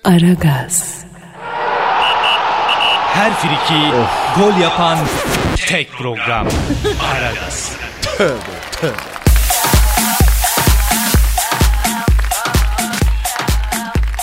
Aragaz, 0.05 1.05
Her 3.15 3.33
friki 3.35 3.81
gol 4.41 4.61
yapan 4.61 4.99
tek 5.57 5.93
program. 5.93 6.47
Aragaz. 7.15 7.77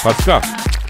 Pascal 0.03 0.41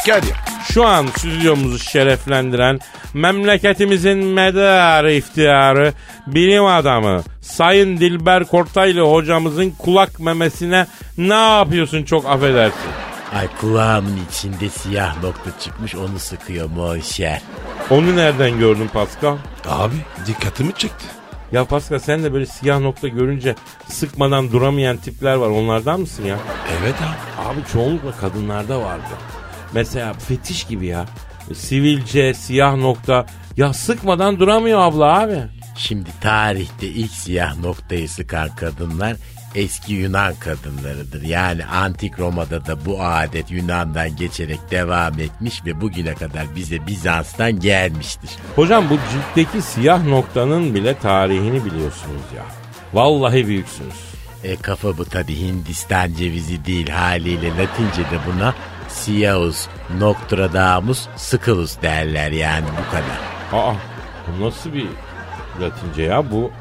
Kadir. 0.05 0.33
şu 0.73 0.85
an 0.85 1.07
stüdyomuzu 1.07 1.79
şereflendiren 1.79 2.79
memleketimizin 3.13 4.17
medarı 4.17 5.13
iftiharı 5.13 5.93
bilim 6.27 6.65
adamı 6.65 7.23
Sayın 7.41 7.97
Dilber 7.97 8.45
Kortaylı 8.45 9.01
hocamızın 9.01 9.71
kulak 9.71 10.19
memesine 10.19 10.87
ne 11.17 11.33
yapıyorsun 11.57 12.03
çok 12.03 12.25
affedersin. 12.25 12.89
Ay 13.35 13.47
kulağımın 13.61 14.19
içinde 14.31 14.69
siyah 14.69 15.23
nokta 15.23 15.59
çıkmış 15.59 15.95
onu 15.95 16.19
sıkıyor 16.19 16.69
monşer. 16.69 17.41
Onu 17.89 18.15
nereden 18.15 18.59
gördün 18.59 18.87
Pascal? 18.87 19.37
Abi 19.67 19.95
dikkatimi 20.27 20.73
çekti. 20.73 21.05
Ya 21.51 21.65
Pascal 21.65 21.99
sen 21.99 22.23
de 22.23 22.33
böyle 22.33 22.45
siyah 22.45 22.79
nokta 22.79 23.07
görünce 23.07 23.55
sıkmadan 23.87 24.51
duramayan 24.51 24.97
tipler 24.97 25.35
var 25.35 25.49
onlardan 25.49 25.99
mısın 25.99 26.25
ya? 26.25 26.37
Evet 26.81 26.95
abi. 27.01 27.47
Abi 27.49 27.65
çoğunlukla 27.73 28.11
kadınlarda 28.11 28.81
vardı. 28.81 29.03
Mesela 29.73 30.13
fetiş 30.13 30.63
gibi 30.63 30.85
ya. 30.85 31.05
Sivilce, 31.53 32.33
siyah 32.33 32.75
nokta. 32.75 33.25
Ya 33.57 33.73
sıkmadan 33.73 34.39
duramıyor 34.39 34.79
abla 34.79 35.19
abi. 35.19 35.43
Şimdi 35.77 36.09
tarihte 36.21 36.87
ilk 36.87 37.11
siyah 37.11 37.57
noktayı 37.57 38.09
sıkan 38.09 38.55
kadınlar 38.55 39.15
eski 39.55 39.93
Yunan 39.93 40.35
kadınlarıdır. 40.35 41.21
Yani 41.21 41.65
antik 41.65 42.19
Roma'da 42.19 42.65
da 42.65 42.85
bu 42.85 43.03
adet 43.03 43.51
Yunan'dan 43.51 44.15
geçerek 44.15 44.59
devam 44.71 45.19
etmiş 45.19 45.65
ve 45.65 45.81
bugüne 45.81 46.13
kadar 46.13 46.55
bize 46.55 46.87
Bizans'tan 46.87 47.59
gelmiştir. 47.59 48.29
Hocam 48.55 48.89
bu 48.89 48.97
ciltteki 49.11 49.61
siyah 49.61 50.05
noktanın 50.05 50.75
bile 50.75 50.97
tarihini 50.97 51.65
biliyorsunuz 51.65 52.23
ya. 52.37 52.43
Vallahi 52.93 53.47
büyüksünüz. 53.47 53.95
E 54.43 54.55
kafa 54.55 54.97
bu 54.97 55.05
tabi 55.05 55.39
Hindistan 55.39 56.13
cevizi 56.13 56.65
değil 56.65 56.89
haliyle 56.89 57.49
Latince'de 57.49 58.19
buna 58.27 58.53
Siaus 58.87 59.67
Nostradamus 59.99 61.07
Scalus 61.15 61.81
derler 61.81 62.31
yani 62.31 62.65
bu 62.65 62.91
kadar. 62.91 63.19
Aa 63.53 63.75
bu 64.27 64.45
nasıl 64.45 64.73
bir 64.73 64.87
latince 65.61 66.03
ya 66.03 66.31
bu 66.31 66.51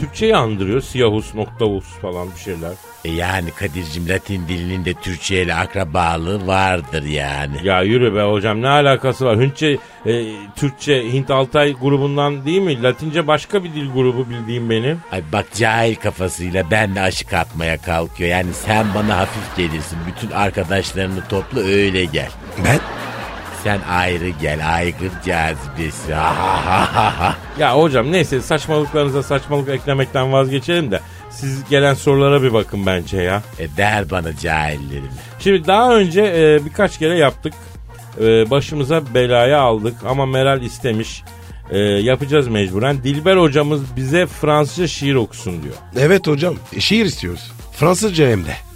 Türkçeyi 0.00 0.36
andırıyor. 0.36 0.80
Siyahus, 0.80 1.34
noktavus 1.34 1.84
falan 1.84 2.28
bir 2.34 2.40
şeyler. 2.40 2.72
E 3.04 3.10
yani 3.10 3.50
Kadir'cim 3.50 4.08
Latin 4.08 4.48
dilinin 4.48 4.84
de 4.84 4.94
Türkçe 4.94 5.42
ile 5.42 5.54
akrabalığı 5.54 6.46
vardır 6.46 7.02
yani. 7.02 7.56
Ya 7.64 7.82
yürü 7.82 8.14
be 8.14 8.22
hocam 8.22 8.62
ne 8.62 8.68
alakası 8.68 9.24
var? 9.24 9.40
Hintçe, 9.40 9.78
e, 10.06 10.24
Türkçe, 10.56 11.12
Hint 11.12 11.30
Altay 11.30 11.72
grubundan 11.72 12.44
değil 12.44 12.60
mi? 12.60 12.82
Latince 12.82 13.26
başka 13.26 13.64
bir 13.64 13.74
dil 13.74 13.92
grubu 13.92 14.30
bildiğim 14.30 14.70
benim. 14.70 15.00
Ay 15.12 15.22
bak 15.32 15.46
cahil 15.54 15.94
kafasıyla 15.94 16.70
ben 16.70 16.94
de 16.94 17.00
aşık 17.00 17.32
atmaya 17.32 17.78
kalkıyor. 17.78 18.30
Yani 18.30 18.52
sen 18.52 18.86
bana 18.94 19.18
hafif 19.18 19.56
gelirsin. 19.56 19.98
Bütün 20.06 20.30
arkadaşlarını 20.30 21.28
topla 21.28 21.60
öyle 21.60 22.04
gel. 22.04 22.30
Ben? 22.64 22.78
Sen 23.64 23.80
ayrı 23.90 24.28
gel. 24.28 24.74
Aygır 24.74 25.10
cazibesi. 25.26 26.10
Ya 27.58 27.76
hocam 27.76 28.12
neyse 28.12 28.40
saçmalıklarınıza 28.40 29.22
saçmalık 29.22 29.68
eklemekten 29.68 30.32
vazgeçelim 30.32 30.90
de 30.90 31.00
siz 31.30 31.68
gelen 31.70 31.94
sorulara 31.94 32.42
bir 32.42 32.52
bakın 32.52 32.86
bence 32.86 33.16
ya. 33.22 33.42
E 33.58 33.76
der 33.76 34.10
bana 34.10 34.36
cahillerim. 34.36 35.10
Şimdi 35.38 35.66
daha 35.66 35.96
önce 35.96 36.20
e, 36.22 36.64
birkaç 36.64 36.98
kere 36.98 37.18
yaptık. 37.18 37.52
E, 38.20 38.50
başımıza 38.50 39.14
belaya 39.14 39.60
aldık 39.60 39.94
ama 40.06 40.26
Meral 40.26 40.62
istemiş. 40.62 41.22
E, 41.70 41.78
yapacağız 41.78 42.48
mecburen. 42.48 43.02
Dilber 43.02 43.36
hocamız 43.36 43.96
bize 43.96 44.26
Fransızca 44.26 44.86
şiir 44.86 45.14
okusun 45.14 45.62
diyor. 45.62 45.74
Evet 45.98 46.26
hocam. 46.26 46.54
E, 46.76 46.80
şiir 46.80 47.04
istiyoruz. 47.04 47.52
Fransızca 47.72 48.28
hem 48.28 48.44
de. 48.44 48.67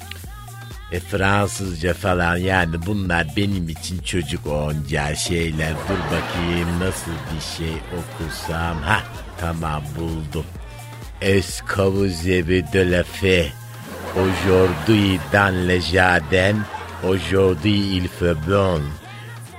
E 0.93 1.01
Fransızca 1.01 1.95
falan 1.95 2.37
yani 2.37 2.87
bunlar 2.87 3.27
benim 3.37 3.69
için 3.69 3.99
çocuk 3.99 4.47
oyuncağı 4.47 5.17
şeyler. 5.17 5.71
Dur 5.71 5.99
bakayım 6.07 6.81
nasıl 6.81 7.11
bir 7.11 7.57
şey 7.57 7.77
okusam. 7.99 8.83
Ha 8.83 9.03
tamam 9.41 9.83
buldum. 9.99 10.45
Avez 11.23 12.73
de 12.73 12.91
la 12.91 13.05
fait? 13.05 13.53
Aujourd'hui 14.17 15.21
dans 15.33 15.69
le 15.69 15.81
jardin, 15.81 16.57
aujourd'hui 17.03 17.97
il 17.97 18.09
fait 18.09 18.37
bon. 18.47 18.83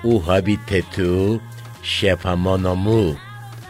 Où 0.03 0.21
habites-tu? 0.27 1.39
Chef 1.81 2.25
à 2.25 2.35
mon 2.35 2.65
amour. 2.65 3.15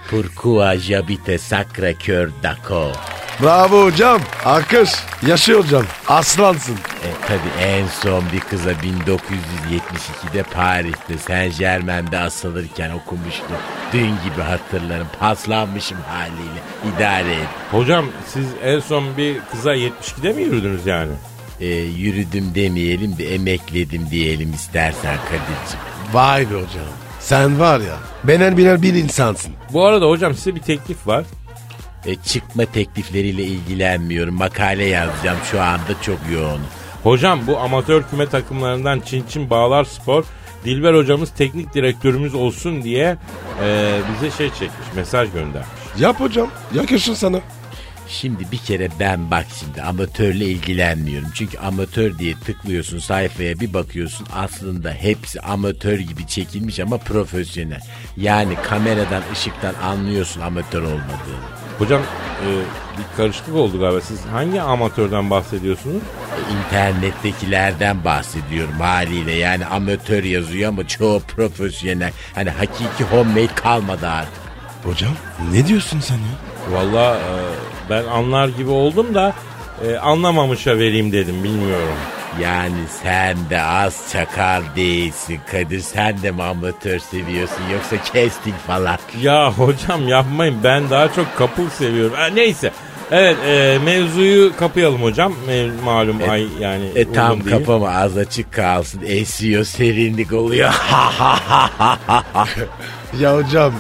Pourquoi 0.10 0.78
j'habite 0.78 1.38
Sacré-Cœur 1.38 2.30
d'accord? 2.42 3.23
Bravo 3.42 3.84
hocam. 3.86 4.22
Alkış. 4.46 4.90
Yaşıyor 5.28 5.64
hocam. 5.64 5.84
Aslansın. 6.08 6.74
E, 6.76 7.10
tabii 7.28 7.64
en 7.66 7.88
son 7.88 8.24
bir 8.34 8.40
kıza 8.40 8.72
1972'de 8.72 10.44
Paris'te 10.44 11.18
Saint 11.18 11.60
Germain'de 11.60 12.20
asılırken 12.20 12.90
okumuştum. 12.92 13.58
Dün 13.94 14.08
gibi 14.08 14.42
hatırlarım. 14.42 15.08
Paslanmışım 15.20 15.98
haliyle. 16.02 16.62
İdare 16.96 17.34
et. 17.34 17.48
Hocam 17.72 18.06
siz 18.28 18.46
en 18.64 18.80
son 18.80 19.18
bir 19.18 19.38
kıza 19.52 19.76
72'de 19.76 20.34
mi 20.34 20.42
yürüdünüz 20.42 20.86
yani? 20.86 21.12
E, 21.60 21.68
yürüdüm 21.76 22.56
demeyelim 22.56 23.18
de 23.18 23.34
emekledim 23.36 24.10
diyelim 24.10 24.54
istersen 24.54 25.18
Kadir'cim. 25.18 25.80
Vay 26.14 26.42
be 26.42 26.54
hocam. 26.54 26.86
Sen 27.20 27.60
var 27.60 27.80
ya. 27.80 27.96
Benen 28.24 28.58
biner 28.58 28.82
bir 28.82 28.94
insansın. 28.94 29.54
Bu 29.74 29.86
arada 29.86 30.06
hocam 30.06 30.34
size 30.34 30.56
bir 30.56 30.62
teklif 30.62 31.08
var. 31.08 31.24
E, 32.06 32.16
çıkma 32.16 32.66
teklifleriyle 32.66 33.44
ilgilenmiyorum. 33.44 34.36
Makale 34.36 34.86
yazacağım 34.86 35.38
şu 35.52 35.62
anda 35.62 36.02
çok 36.02 36.20
yoğunum. 36.34 36.68
Hocam 37.04 37.48
bu 37.48 37.58
amatör 37.58 38.04
küme 38.04 38.30
takımlarından 38.30 39.00
Çin 39.00 39.24
Çin 39.30 39.50
Bağlar 39.50 39.84
Spor 39.84 40.26
Dilber 40.66 40.94
hocamız 40.94 41.30
teknik 41.30 41.74
direktörümüz 41.74 42.36
olsun 42.36 42.84
diye 42.84 43.18
e, 43.64 44.00
bize 44.16 44.32
şey 44.32 44.50
çekmiş 44.50 44.88
mesaj 44.96 45.32
göndermiş. 45.32 45.70
Yap 46.00 46.20
hocam. 46.20 46.50
Yakışır 46.74 47.16
sana. 47.16 47.40
Şimdi 48.08 48.52
bir 48.52 48.58
kere 48.58 48.90
ben 49.00 49.32
bak 49.32 49.46
şimdi 49.60 49.82
amatörle 49.82 50.46
ilgilenmiyorum. 50.46 51.30
Çünkü 51.34 51.58
amatör 51.58 52.20
diye 52.20 52.34
tıklıyorsun 52.34 53.00
sayfaya 53.00 53.60
bir 53.60 53.74
bakıyorsun 53.74 54.28
aslında 54.34 54.92
hepsi 54.92 55.42
amatör 55.42 56.00
gibi 56.00 56.28
çekilmiş 56.28 56.80
ama 56.80 56.98
profesyonel. 56.98 57.82
Yani 58.18 58.56
kameradan 58.64 59.24
ışıktan 59.34 59.74
anlıyorsun 59.74 60.42
amatör 60.42 60.82
olmadığını. 60.82 61.63
Hocam 61.84 62.02
e, 62.02 62.48
bir 62.98 63.18
karışıklık 63.18 63.56
oldu 63.56 63.80
galiba. 63.80 64.02
Siz 64.02 64.26
hangi 64.26 64.62
amatörden 64.62 65.30
bahsediyorsunuz? 65.30 66.02
İnternettekilerden 66.58 68.04
bahsediyorum 68.04 68.80
haliyle 68.80 69.32
yani 69.32 69.66
amatör 69.66 70.24
yazıyor 70.24 70.70
ama 70.70 70.88
çoğu 70.88 71.20
profesyonel. 71.20 72.12
Hani 72.36 72.50
hakiki 72.50 73.04
homemade 73.12 73.56
kalmadı 73.56 74.08
artık. 74.08 74.44
Hocam 74.84 75.12
ne 75.52 75.68
diyorsun 75.68 76.00
sen 76.00 76.16
ya? 76.16 76.78
Valla 76.78 77.16
e, 77.16 77.32
ben 77.90 78.04
anlar 78.04 78.48
gibi 78.48 78.70
oldum 78.70 79.14
da 79.14 79.34
e, 79.86 79.98
anlamamışa 79.98 80.78
vereyim 80.78 81.12
dedim 81.12 81.44
bilmiyorum. 81.44 81.96
Yani 82.42 82.78
sen 83.04 83.38
de 83.50 83.62
az 83.62 84.02
çakal 84.12 84.62
değilsin 84.76 85.40
Kadir. 85.52 85.80
Sen 85.80 86.22
de 86.22 86.32
mi 86.32 86.44
amatör 86.44 87.00
seviyorsun 87.00 87.64
yoksa 87.74 87.96
casting 88.14 88.56
falan? 88.68 88.98
Ya 89.22 89.52
hocam 89.54 90.08
yapmayın 90.08 90.56
ben 90.64 90.90
daha 90.90 91.14
çok 91.14 91.38
kapıl 91.38 91.70
seviyorum. 91.70 92.14
Ha, 92.16 92.26
neyse. 92.26 92.72
Evet 93.12 93.38
e, 93.48 93.80
mevzuyu 93.86 94.52
kapayalım 94.60 95.04
hocam. 95.04 95.34
E, 95.50 95.68
malum 95.84 96.18
ay 96.30 96.48
yani. 96.60 96.86
E 96.96 97.12
tam 97.14 97.44
değil. 97.46 97.58
kapama 97.58 97.90
az 97.90 98.18
açık 98.18 98.54
kalsın. 98.54 99.02
Esiyor 99.06 99.64
serinlik 99.64 100.34
oluyor. 100.34 100.74
Ya 103.20 103.36
hocam 103.36 103.74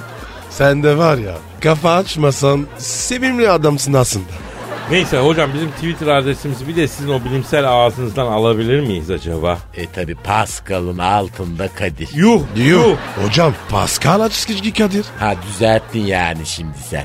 sen 0.49 0.83
de 0.83 0.97
var 0.97 1.17
ya 1.17 1.35
kafa 1.61 1.93
açmasan 1.95 2.67
sevimli 2.77 3.49
adamsın 3.49 3.93
aslında. 3.93 4.42
Neyse 4.91 5.17
hocam 5.19 5.49
bizim 5.53 5.71
Twitter 5.71 6.07
adresimizi 6.07 6.67
bir 6.67 6.75
de 6.75 6.87
sizin 6.87 7.09
o 7.09 7.23
bilimsel 7.25 7.69
ağzınızdan 7.69 8.25
alabilir 8.25 8.79
miyiz 8.79 9.11
acaba? 9.11 9.57
e 9.75 9.87
tabi 9.91 10.15
Pascal'ın 10.15 10.97
altında 10.97 11.67
Kadir. 11.67 12.09
Yuh 12.15 12.41
Diyor. 12.55 12.97
Hocam 13.25 13.53
Pascal 13.69 14.21
Açıskıcı 14.21 14.73
Kadir. 14.73 15.05
Ha 15.19 15.33
düzelttin 15.47 16.05
yani 16.05 16.45
şimdi 16.45 16.77
sen. 16.89 17.03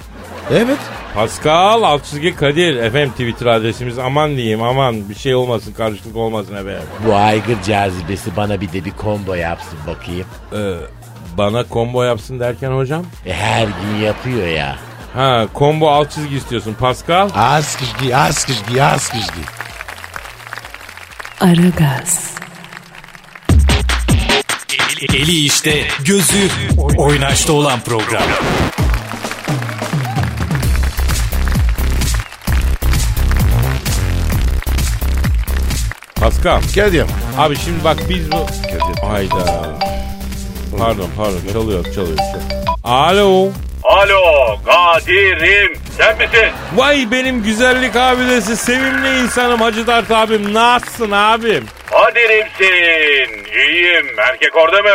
Evet. 0.50 0.78
Pascal 1.14 1.82
alt 1.82 2.04
çizgi 2.04 2.36
Kadir. 2.36 2.76
Efendim 2.76 3.10
Twitter 3.10 3.46
adresimiz 3.46 3.98
aman 3.98 4.36
diyeyim 4.36 4.62
aman 4.62 5.08
bir 5.08 5.14
şey 5.14 5.34
olmasın 5.34 5.72
karışıklık 5.72 6.16
olmasın 6.16 6.52
efendim. 6.54 6.88
Bu 7.06 7.14
aygır 7.14 7.62
cazibesi 7.66 8.36
bana 8.36 8.60
bir 8.60 8.72
de 8.72 8.84
bir 8.84 8.92
combo 9.02 9.34
yapsın 9.34 9.78
bakayım. 9.86 10.26
Ee, 10.52 10.74
bana 11.38 11.64
combo 11.72 12.02
yapsın 12.02 12.40
derken 12.40 12.70
hocam? 12.70 13.04
E 13.26 13.32
her 13.32 13.66
gün 13.66 14.04
yapıyor 14.04 14.46
ya. 14.48 14.76
Ha 15.18 15.48
combo 15.54 15.90
alt 15.90 16.10
çizgi 16.10 16.36
istiyorsun 16.36 16.74
Pascal. 16.74 17.30
Askıcı, 17.34 18.16
askıcı, 18.16 18.84
askıcı. 18.84 19.40
Aragaz, 21.40 22.34
Eli, 25.00 25.16
eli 25.22 25.44
işte, 25.44 25.86
gözü 26.04 26.48
oynaşta 26.96 27.52
olan 27.52 27.80
program. 27.80 28.22
Pascal. 36.14 36.60
Kadir. 36.74 37.04
Abi 37.38 37.56
şimdi 37.56 37.84
bak 37.84 37.98
biz 38.08 38.32
bu... 38.32 38.46
Hayda. 39.06 39.70
Pardon 40.78 41.10
pardon 41.16 41.40
çalıyor 41.52 41.84
çalıyor. 41.94 42.18
Alo. 42.84 43.50
Alo 43.88 44.56
Kadir'im 44.66 45.72
sen 45.98 46.16
misin? 46.18 46.48
Vay 46.74 47.10
benim 47.10 47.42
güzellik 47.42 47.96
abidesi 47.96 48.56
sevimli 48.56 49.18
insanım 49.22 49.60
Hacı 49.60 49.86
Dert 49.86 50.10
abim. 50.10 50.54
Nasılsın 50.54 51.10
abim? 51.10 51.66
Kadir'imsin. 51.90 53.44
İyiyim. 53.58 54.06
Erkek 54.18 54.56
orada 54.56 54.82
mı? 54.82 54.90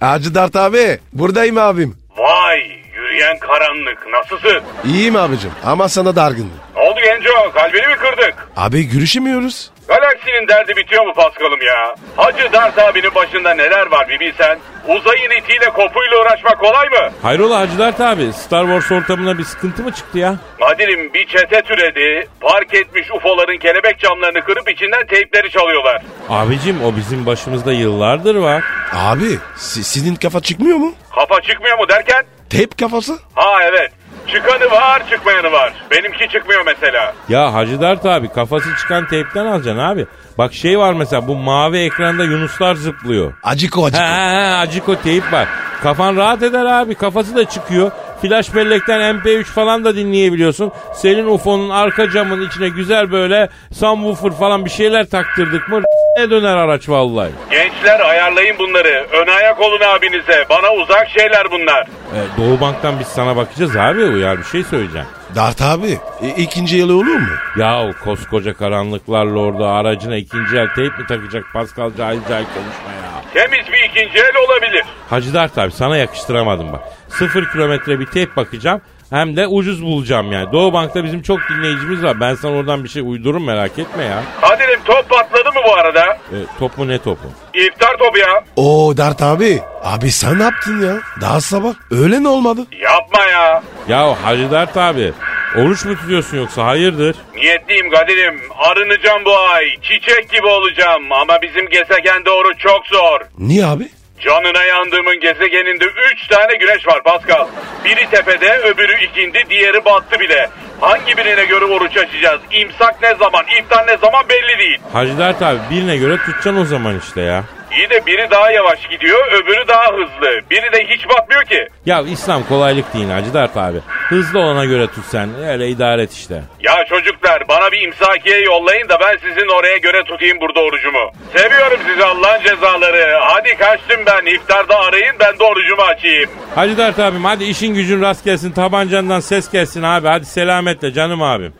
Hacı 0.00 0.34
Dert 0.34 0.56
abi. 0.56 0.98
Buradayım 1.12 1.58
abim. 1.58 1.96
Vay 2.16 2.60
yürüyen 2.96 3.38
karanlık. 3.38 3.98
Nasılsın? 4.12 4.62
İyiyim 4.84 5.16
abicim 5.16 5.50
ama 5.64 5.88
sana 5.88 6.16
dargınım. 6.16 6.52
Ne 6.76 6.82
oldu 6.82 7.00
Genco? 7.04 7.52
Kalbini 7.54 7.86
mi 7.86 7.96
kırdık? 7.96 8.34
Abi 8.56 8.88
görüşemiyoruz. 8.88 9.70
Galaksinin 9.94 10.48
derdi 10.48 10.76
bitiyor 10.76 11.06
mu 11.06 11.12
Paskal'ım 11.14 11.62
ya? 11.62 11.94
Hacı 12.16 12.52
Dert 12.52 12.78
abinin 12.78 13.14
başında 13.14 13.54
neler 13.54 13.86
var 13.86 14.08
bir 14.08 14.20
bilsen. 14.20 14.58
Uzayın 14.88 15.30
itiyle 15.30 15.64
kopuyla 15.70 16.20
uğraşmak 16.22 16.58
kolay 16.60 16.88
mı? 16.88 17.12
Hayrola 17.22 17.60
Hacı 17.60 17.78
Dert 17.78 18.00
abi 18.00 18.32
Star 18.32 18.62
Wars 18.64 18.92
ortamına 18.92 19.38
bir 19.38 19.44
sıkıntı 19.44 19.82
mı 19.82 19.92
çıktı 19.92 20.18
ya? 20.18 20.34
Kadir'im 20.60 21.14
bir 21.14 21.26
çete 21.26 21.62
türedi. 21.62 22.28
Park 22.40 22.74
etmiş 22.74 23.10
UFO'ların 23.10 23.58
kelebek 23.58 23.98
camlarını 23.98 24.44
kırıp 24.44 24.70
içinden 24.70 25.06
teypleri 25.06 25.50
çalıyorlar. 25.50 26.02
Abicim 26.28 26.84
o 26.84 26.96
bizim 26.96 27.26
başımızda 27.26 27.72
yıllardır 27.72 28.34
var. 28.34 28.64
Abi 28.92 29.38
si- 29.56 29.84
sizin 29.84 30.14
kafa 30.14 30.40
çıkmıyor 30.40 30.76
mu? 30.76 30.94
Kafa 31.14 31.40
çıkmıyor 31.40 31.78
mu 31.78 31.88
derken? 31.88 32.24
Tep 32.50 32.78
kafası. 32.78 33.18
Ha 33.34 33.58
evet. 33.62 33.92
Çıkanı 34.32 34.70
var 34.70 35.02
çıkmayanı 35.10 35.52
var. 35.52 35.72
Benimki 35.90 36.28
çıkmıyor 36.32 36.62
mesela. 36.66 37.14
Ya 37.28 37.54
Hacı 37.54 37.80
Dert 37.80 38.06
abi 38.06 38.28
kafası 38.28 38.68
çıkan 38.80 39.06
teypten 39.08 39.46
alacaksın 39.46 39.78
abi. 39.82 40.06
Bak 40.38 40.52
şey 40.54 40.78
var 40.78 40.92
mesela 40.92 41.28
bu 41.28 41.36
mavi 41.36 41.78
ekranda 41.78 42.24
Yunuslar 42.24 42.74
zıplıyor. 42.74 43.32
Acıko 43.42 43.82
He 43.82 43.86
acıko. 43.86 44.04
he 44.04 44.30
he 44.30 44.54
acıko 44.54 44.96
teyip 45.02 45.32
var. 45.32 45.48
Kafan 45.82 46.16
rahat 46.16 46.42
eder 46.42 46.64
abi 46.64 46.94
kafası 46.94 47.36
da 47.36 47.44
çıkıyor. 47.44 47.90
Flash 48.22 48.54
bellekten 48.54 49.00
MP3 49.00 49.44
falan 49.44 49.84
da 49.84 49.96
dinleyebiliyorsun. 49.96 50.72
Senin 50.94 51.26
UFO'nun 51.26 51.70
arka 51.70 52.10
camının 52.10 52.46
içine 52.48 52.68
güzel 52.68 53.12
böyle 53.12 53.48
subwoofer 53.72 54.30
falan 54.38 54.64
bir 54.64 54.70
şeyler 54.70 55.06
taktırdık 55.06 55.68
mı 55.68 55.80
ne 56.18 56.30
döner 56.30 56.56
araç 56.56 56.88
vallahi. 56.88 57.30
Gençler 57.50 58.00
ayarlayın 58.00 58.58
bunları. 58.58 59.06
Ön 59.12 59.26
ayak 59.26 59.60
olun 59.60 59.80
abinize. 59.96 60.46
Bana 60.50 60.72
uzak 60.72 61.08
şeyler 61.08 61.50
bunlar. 61.50 61.82
E, 61.82 62.18
Doğu 62.38 62.60
Bank'tan 62.60 62.98
biz 63.00 63.06
sana 63.06 63.36
bakacağız 63.36 63.76
abi 63.76 64.04
uyar 64.04 64.38
bir 64.38 64.44
şey 64.44 64.62
söyleyeceğim. 64.64 65.06
Dert 65.34 65.62
abi 65.62 65.98
i- 66.22 66.42
ikinci 66.42 66.76
yılı 66.76 66.94
olur 66.94 67.04
mu? 67.16 67.28
Ya 67.56 67.82
o 67.88 68.04
koskoca 68.04 68.54
karanlıklar 68.54 69.24
lordu 69.24 69.66
aracına 69.66 70.16
ikinci 70.16 70.56
el 70.56 70.68
teyp 70.74 70.98
mi 70.98 71.06
takacak 71.08 71.44
Pascal 71.52 71.90
cahil 71.98 72.18
cahil 72.28 72.44
konuşma 72.44 72.90
ya. 73.04 73.09
Temiz 73.34 73.66
bir 73.72 73.88
ikinci 73.90 74.18
el 74.18 74.32
olabilir. 74.48 74.84
Hacı 75.10 75.34
Dert 75.34 75.58
abi 75.58 75.72
sana 75.72 75.96
yakıştıramadım 75.96 76.72
bak. 76.72 76.80
Sıfır 77.08 77.50
kilometre 77.52 78.00
bir 78.00 78.06
teyp 78.06 78.36
bakacağım. 78.36 78.80
Hem 79.10 79.36
de 79.36 79.46
ucuz 79.46 79.82
bulacağım 79.84 80.32
yani. 80.32 80.52
Doğu 80.52 80.72
Bank'ta 80.72 81.04
bizim 81.04 81.22
çok 81.22 81.38
dinleyicimiz 81.50 82.02
var. 82.02 82.20
Ben 82.20 82.34
sana 82.34 82.52
oradan 82.56 82.84
bir 82.84 82.88
şey 82.88 83.02
uydururum 83.02 83.44
merak 83.46 83.78
etme 83.78 84.04
ya. 84.04 84.22
Kadir'im 84.40 84.80
top 84.84 85.08
patladı 85.10 85.48
mı 85.48 85.60
bu 85.68 85.74
arada? 85.74 86.04
E, 86.06 86.36
top 86.58 86.78
mu 86.78 86.88
ne 86.88 86.98
topu? 86.98 87.28
İftar 87.54 87.98
topu 87.98 88.18
ya. 88.18 88.44
Oo 88.56 88.96
Dert 88.96 89.22
abi. 89.22 89.62
Abi 89.84 90.10
sen 90.10 90.38
ne 90.38 90.42
yaptın 90.42 90.86
ya? 90.86 90.94
Daha 91.20 91.40
sabah. 91.40 91.74
Öyle 91.90 92.22
ne 92.22 92.28
olmadı? 92.28 92.60
Yapma 92.82 93.24
ya. 93.24 93.62
Ya 93.88 94.24
Hacı 94.24 94.50
Dert 94.50 94.76
abi 94.76 95.12
oruç 95.56 95.84
mu 95.84 95.96
tutuyorsun 95.96 96.36
yoksa 96.36 96.64
hayırdır? 96.66 97.16
Niyetliyim 97.34 97.90
Kadir'im. 97.90 98.40
Arınacağım 98.58 99.24
bu 99.24 99.38
ay. 99.38 99.64
Çiçek 99.82 100.30
gibi 100.30 100.46
olacağım. 100.46 101.12
Ama 101.12 101.42
bizim 101.42 101.68
gezegen 101.68 102.24
doğru 102.24 102.56
çok 102.58 102.86
zor. 102.86 103.20
Niye 103.38 103.66
abi? 103.66 103.88
Canına 104.20 104.64
yandığımın 104.64 105.20
gezegeninde 105.20 105.84
3 106.12 106.26
tane 106.28 106.54
güneş 106.56 106.86
var 106.86 107.02
Pascal. 107.02 107.46
Biri 107.84 108.10
tepede, 108.10 108.58
öbürü 108.58 109.04
ikindi, 109.04 109.44
diğeri 109.50 109.84
battı 109.84 110.20
bile. 110.20 110.50
Hangi 110.80 111.16
birine 111.16 111.44
göre 111.44 111.64
oruç 111.64 111.96
açacağız? 111.96 112.40
İmsak 112.52 113.02
ne 113.02 113.14
zaman, 113.14 113.44
iftar 113.60 113.86
ne 113.86 113.96
zaman 113.96 114.24
belli 114.28 114.58
değil. 114.58 114.78
Hacı 114.92 115.18
Dert 115.18 115.42
abi 115.42 115.58
birine 115.70 115.96
göre 115.96 116.16
tutacaksın 116.16 116.56
o 116.56 116.64
zaman 116.64 116.98
işte 117.06 117.20
ya. 117.20 117.44
İyi 117.78 117.90
de 117.90 118.06
biri 118.06 118.30
daha 118.30 118.50
yavaş 118.50 118.88
gidiyor, 118.88 119.32
öbürü 119.32 119.68
daha 119.68 119.86
hızlı. 119.86 120.40
Biri 120.50 120.72
de 120.72 120.84
hiç 120.94 121.08
batmıyor 121.08 121.44
ki. 121.44 121.68
Ya 121.86 122.00
İslam 122.00 122.44
kolaylık 122.44 122.94
değil 122.94 123.08
Hacı 123.10 123.34
Dert 123.34 123.56
abi. 123.56 123.78
Hızlı 124.08 124.38
olana 124.38 124.64
göre 124.64 124.86
tut 124.86 125.04
sen. 125.04 125.28
Öyle 125.48 125.68
idare 125.68 126.02
et 126.02 126.12
işte. 126.12 126.42
Ya 126.60 126.84
çocuklar 126.88 127.48
bana 127.48 127.72
bir 127.72 127.80
imsakiye 127.80 128.40
yollayın 128.40 128.88
da 128.88 128.98
ben 129.00 129.16
sizin 129.28 129.48
oraya 129.58 129.76
göre 129.76 130.04
tutayım 130.04 130.40
burada 130.40 130.60
orucumu. 130.60 131.10
Seviyorum 131.36 131.78
sizi 131.88 132.04
Allah'ın 132.04 132.42
cezaları. 132.42 133.18
Hadi 133.22 133.56
kaçtım 133.56 134.00
ben. 134.06 134.34
İftarda 134.34 134.78
arayın 134.78 135.14
ben 135.20 135.38
de 135.38 135.44
orucumu 135.44 135.82
açayım. 135.82 136.30
Hacı 136.54 136.76
Dert 136.78 136.98
abim 136.98 137.24
hadi 137.24 137.44
işin 137.44 137.74
gücün 137.74 138.02
rast 138.02 138.24
gelsin. 138.24 138.52
Tabancandan 138.52 139.20
ses 139.20 139.50
gelsin 139.50 139.82
abi. 139.82 140.08
Hadi 140.08 140.26
selametle 140.26 140.92
canım 140.92 141.22
abim. 141.22 141.52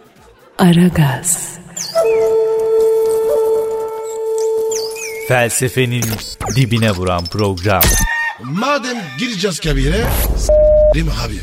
Aragaz, 0.58 1.58
Felsefenin 5.30 6.04
dibine 6.56 6.90
vuran 6.90 7.24
program. 7.24 7.82
Madem 8.42 8.96
gireceğiz 9.18 9.60
kabire 9.60 10.04
s**rim 10.36 11.08
abi. 11.08 11.38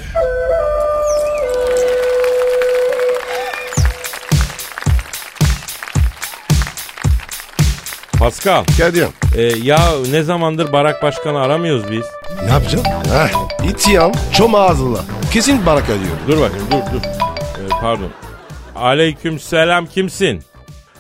Pascal. 8.20 8.64
Kadir 8.78 9.08
e, 9.36 9.42
ya 9.64 9.80
ne 10.12 10.24
zamandır 10.24 10.72
Barak 10.74 11.04
Başkan'ı 11.04 11.40
aramıyoruz 11.40 11.92
biz. 11.92 12.06
ne 12.46 12.52
yapacaksın? 12.52 12.92
Heh, 12.92 13.70
itiyan 13.70 14.14
çom 14.34 14.56
ağzına. 14.56 15.00
Kesin 15.34 15.66
baraka 15.66 15.88
diyor. 15.88 16.18
Dur 16.28 16.42
bakayım 16.42 16.66
dur 16.72 16.94
dur. 16.94 17.02
E, 17.66 17.68
pardon. 17.82 18.10
Aleyküm 18.76 19.40
selam 19.40 19.86
kimsin? 19.86 20.44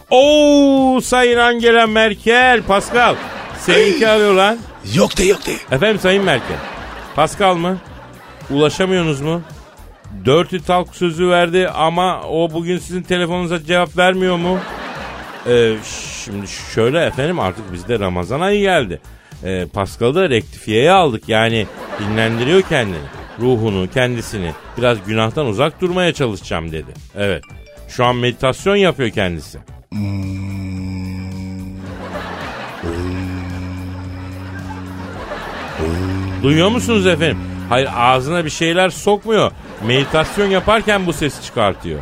Oo 0.10 1.02
Sayın 1.02 1.38
Angela 1.38 1.88
Merkel. 1.88 2.62
Pascal. 2.62 3.16
Seninki 3.60 4.08
arıyor 4.08 4.34
lan. 4.34 4.58
Yok 4.96 5.18
de 5.18 5.24
yok 5.24 5.46
de. 5.46 5.52
Efendim 5.72 6.00
Sayın 6.00 6.24
Merkel. 6.24 6.58
Pascal 7.16 7.56
mı? 7.56 7.78
Ulaşamıyorsunuz 8.50 9.22
mu? 9.22 9.42
Dirty 10.26 10.58
Talk 10.58 10.96
sözü 10.96 11.30
verdi 11.30 11.70
ama 11.70 12.22
o 12.22 12.52
bugün 12.54 12.78
sizin 12.78 13.02
telefonunuza 13.02 13.64
cevap 13.64 13.98
vermiyor 13.98 14.38
mu? 14.38 14.60
Ee, 15.48 15.76
şimdi 16.26 16.48
şöyle 16.48 17.06
efendim 17.06 17.40
artık 17.40 17.74
bizde 17.74 18.00
Ramazan 18.00 18.42
ayı 18.42 18.62
geldi. 18.62 19.02
Ee, 19.44 19.66
Pascal'ı 19.74 20.16
da 20.16 20.30
rektifiyeye 20.30 20.92
aldık 20.92 21.30
yani 21.30 21.68
dinlendiriyor 22.00 22.62
kendini. 22.62 22.98
Ruhunu, 23.40 23.88
kendisini 23.94 24.52
biraz 24.78 25.04
günahtan 25.06 25.46
uzak 25.46 25.82
durmaya 25.82 26.14
çalışacağım 26.14 26.72
dedi. 26.72 26.92
Evet. 27.18 27.44
Şu 27.90 28.06
an 28.06 28.16
meditasyon 28.16 28.76
yapıyor 28.76 29.10
kendisi. 29.10 29.60
Duyuyor 36.44 36.70
musunuz 36.70 37.08
efendim? 37.08 37.38
Hayır 37.70 37.90
ağzına 37.96 38.46
bir 38.46 38.50
şeyler 38.50 38.90
sokmuyor. 38.90 39.52
Meditasyon 39.88 40.48
yaparken 40.48 41.06
bu 41.06 41.14
sesi 41.14 41.44
çıkartıyor. 41.44 42.00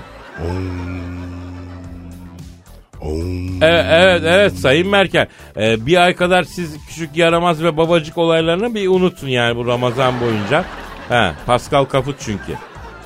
Evet, 3.62 3.86
evet, 3.90 4.22
evet 4.26 4.54
Sayın 4.54 4.88
Merkel. 4.88 5.28
Ee, 5.58 5.86
bir 5.86 5.98
ay 6.04 6.16
kadar 6.16 6.44
siz 6.44 6.78
küçük 6.88 7.18
yaramaz 7.18 7.64
ve 7.64 7.78
babacık 7.78 8.18
olaylarını 8.18 8.76
bir 8.76 8.88
unutun 8.88 9.28
yani 9.28 9.56
bu 9.56 9.68
Ramazan 9.68 10.22
boyunca. 10.22 10.66
He, 11.10 11.32
Pascal 11.46 11.86
Kaput 11.86 12.16
çünkü. 12.20 12.54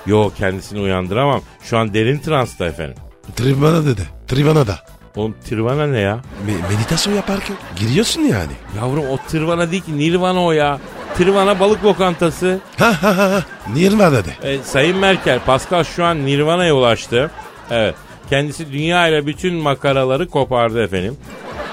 Yo 0.06 0.32
kendisini 0.38 0.80
uyandıramam. 0.80 1.42
Şu 1.64 1.78
an 1.78 1.94
derin 1.94 2.20
transta 2.20 2.66
efendim. 2.66 2.98
Trivana 3.36 3.86
dedi. 3.86 4.02
Trivana 4.28 4.68
da. 4.68 4.80
Oğlum 5.16 5.36
Tirvana 5.46 5.88
ne 5.88 6.00
ya? 6.00 6.20
Me- 6.48 6.74
meditasyon 6.76 7.14
yaparken 7.14 7.56
giriyorsun 7.80 8.22
yani. 8.22 8.52
Yavrum 8.78 9.04
o 9.10 9.18
Tirvana 9.28 9.72
değil 9.72 9.84
ki 9.84 9.98
Nirvana 9.98 10.44
o 10.44 10.52
ya. 10.52 10.80
Tirvana 11.18 11.60
balık 11.60 11.84
lokantası. 11.86 12.60
Ha 12.78 12.94
ha 13.02 13.18
ha 13.18 13.32
ha. 13.32 13.44
Nirvana 13.74 14.12
dedi. 14.14 14.38
E, 14.44 14.58
Sayın 14.64 14.98
Merkel, 14.98 15.40
Pascal 15.40 15.84
şu 15.84 16.06
an 16.06 16.26
Nirvana'ya 16.26 16.76
ulaştı. 16.76 17.32
Evet. 17.72 17.96
Kendisi 18.30 18.72
dünya 18.74 19.08
ile 19.08 19.26
bütün 19.26 19.56
makaraları 19.56 20.28
kopardı 20.30 20.84
efendim. 20.84 21.18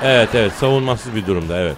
Evet 0.05 0.29
evet 0.35 0.53
savunmasız 0.61 1.14
bir 1.14 1.27
durumda 1.27 1.59
evet. 1.61 1.77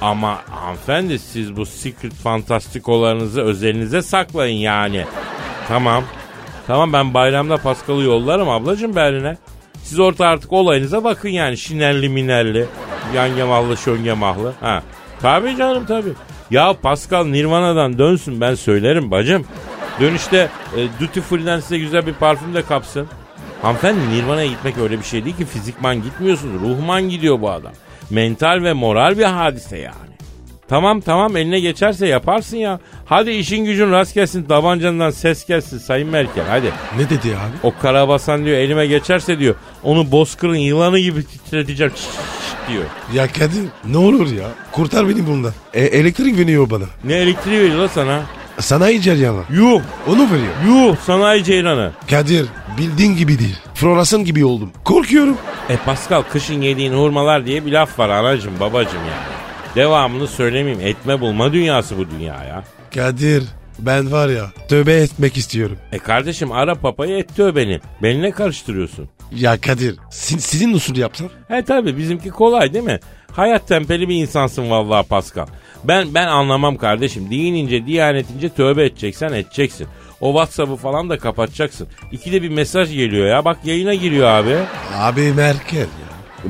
Ama 0.00 0.38
hanımefendi 0.50 1.18
siz 1.18 1.56
bu 1.56 1.66
secret 1.66 2.12
fantastikolarınızı 2.14 3.42
özelinize 3.42 4.02
saklayın 4.02 4.56
yani. 4.56 5.04
Tamam. 5.68 6.04
Tamam 6.68 6.92
ben 6.92 7.14
bayramda 7.14 7.56
Pascal'ı 7.56 8.02
yollarım 8.02 8.48
ablacığım 8.48 8.96
Berlin'e. 8.96 9.36
Siz 9.82 9.98
orta 9.98 10.26
artık 10.26 10.52
olayınıza 10.52 11.04
bakın 11.04 11.28
yani 11.28 11.56
şinerli 11.56 12.08
minerli, 12.08 12.66
yangemahlı 13.14 13.76
şöngemahlı. 13.76 14.52
Ha. 14.60 14.82
Tabii 15.20 15.56
canım 15.56 15.86
tabii. 15.86 16.12
Ya 16.50 16.74
Pascal 16.82 17.24
Nirvana'dan 17.24 17.98
dönsün 17.98 18.40
ben 18.40 18.54
söylerim 18.54 19.10
bacım. 19.10 19.44
Dönüşte 20.00 20.48
e, 20.76 21.00
Duty 21.00 21.20
Free'den 21.20 21.60
size 21.60 21.78
güzel 21.78 22.06
bir 22.06 22.14
parfüm 22.14 22.54
de 22.54 22.62
kapsın. 22.62 23.08
Hanımefendi 23.62 24.00
Nirvana'ya 24.10 24.46
gitmek 24.46 24.78
öyle 24.78 24.98
bir 24.98 25.04
şey 25.04 25.24
değil 25.24 25.36
ki 25.36 25.44
fizikman 25.44 26.02
gitmiyorsunuz. 26.02 26.62
Ruhman 26.62 27.08
gidiyor 27.08 27.40
bu 27.40 27.50
adam. 27.50 27.72
Mental 28.10 28.62
ve 28.62 28.72
moral 28.72 29.18
bir 29.18 29.24
hadise 29.24 29.78
yani. 29.78 30.17
Tamam 30.68 31.00
tamam 31.00 31.36
eline 31.36 31.60
geçerse 31.60 32.06
yaparsın 32.06 32.56
ya. 32.56 32.80
Hadi 33.06 33.30
işin 33.30 33.64
gücün 33.64 33.90
rast 33.92 34.14
gelsin 34.14 34.42
tabancandan 34.44 35.10
ses 35.10 35.46
gelsin 35.46 35.78
Sayın 35.78 36.08
Merkel 36.08 36.44
hadi. 36.48 36.72
Ne 36.98 37.10
dedi 37.10 37.28
abi? 37.28 37.56
O 37.62 37.74
karabasan 37.82 38.44
diyor 38.44 38.56
elime 38.56 38.86
geçerse 38.86 39.38
diyor 39.38 39.54
onu 39.82 40.10
bozkırın 40.12 40.54
yılanı 40.56 40.98
gibi 40.98 41.24
titreteceğim 41.24 41.92
şşş 41.96 42.06
diyor. 42.68 42.84
Ya 43.14 43.26
Kadir 43.32 43.64
ne 43.84 43.96
olur 43.98 44.32
ya. 44.32 44.46
Kurtar 44.72 45.08
beni 45.08 45.26
bundan. 45.26 45.52
E, 45.74 45.84
elektrik 45.84 46.38
veriyor 46.38 46.70
bana. 46.70 46.84
Ne 47.04 47.14
elektriği 47.14 47.60
veriyor 47.60 47.78
la 47.78 47.88
sana? 47.88 48.22
Sanayi 48.60 49.00
ceryanı. 49.00 49.42
Yuh 49.50 49.80
Onu 50.08 50.26
veriyor. 50.32 50.52
yuh 50.66 50.96
sanayi 51.06 51.44
ceylanı. 51.44 51.90
Kadir 52.10 52.46
bildiğin 52.78 53.16
gibi 53.16 53.38
değil. 53.38 53.56
Floresan 53.74 54.24
gibi 54.24 54.44
oldum. 54.44 54.70
Korkuyorum. 54.84 55.36
E 55.68 55.76
Pascal 55.76 56.22
kışın 56.22 56.62
yediğin 56.62 56.92
hurmalar 56.92 57.46
diye 57.46 57.66
bir 57.66 57.72
laf 57.72 57.98
var 57.98 58.08
anacım 58.08 58.52
babacım 58.60 58.98
yani. 58.98 59.37
Devamını 59.78 60.26
söylemeyeyim 60.28 60.86
etme 60.86 61.20
bulma 61.20 61.52
dünyası 61.52 61.98
bu 61.98 62.10
dünya 62.10 62.44
ya. 62.44 62.64
Kadir 62.94 63.44
ben 63.78 64.12
var 64.12 64.28
ya 64.28 64.46
tövbe 64.68 64.92
etmek 64.94 65.36
istiyorum. 65.36 65.76
E 65.92 65.98
kardeşim 65.98 66.52
ara 66.52 66.74
papayı 66.74 67.18
et 67.18 67.38
beni. 67.38 67.80
Beni 68.02 68.22
ne 68.22 68.30
karıştırıyorsun? 68.30 69.08
Ya 69.36 69.60
Kadir 69.60 69.96
si- 70.10 70.40
sizin 70.40 70.72
usul 70.74 70.96
yapsan? 70.96 71.28
He 71.48 71.64
tabi 71.64 71.96
bizimki 71.96 72.30
kolay 72.30 72.74
değil 72.74 72.84
mi? 72.84 73.00
Hayat 73.32 73.68
tempeli 73.68 74.08
bir 74.08 74.14
insansın 74.14 74.70
vallahi 74.70 75.08
Pascal. 75.08 75.46
Ben 75.84 76.14
ben 76.14 76.26
anlamam 76.26 76.76
kardeşim. 76.76 77.30
Dinince, 77.30 77.86
diyanetince 77.86 78.48
tövbe 78.48 78.84
edeceksen 78.84 79.32
edeceksin. 79.32 79.86
O 80.20 80.28
WhatsApp'ı 80.32 80.76
falan 80.76 81.10
da 81.10 81.18
kapatacaksın. 81.18 81.88
İkide 82.12 82.42
bir 82.42 82.48
mesaj 82.48 82.92
geliyor 82.94 83.26
ya. 83.26 83.44
Bak 83.44 83.58
yayına 83.64 83.94
giriyor 83.94 84.28
abi. 84.28 84.56
Abi 84.96 85.32
Merkel 85.32 85.78
ya. 85.78 85.86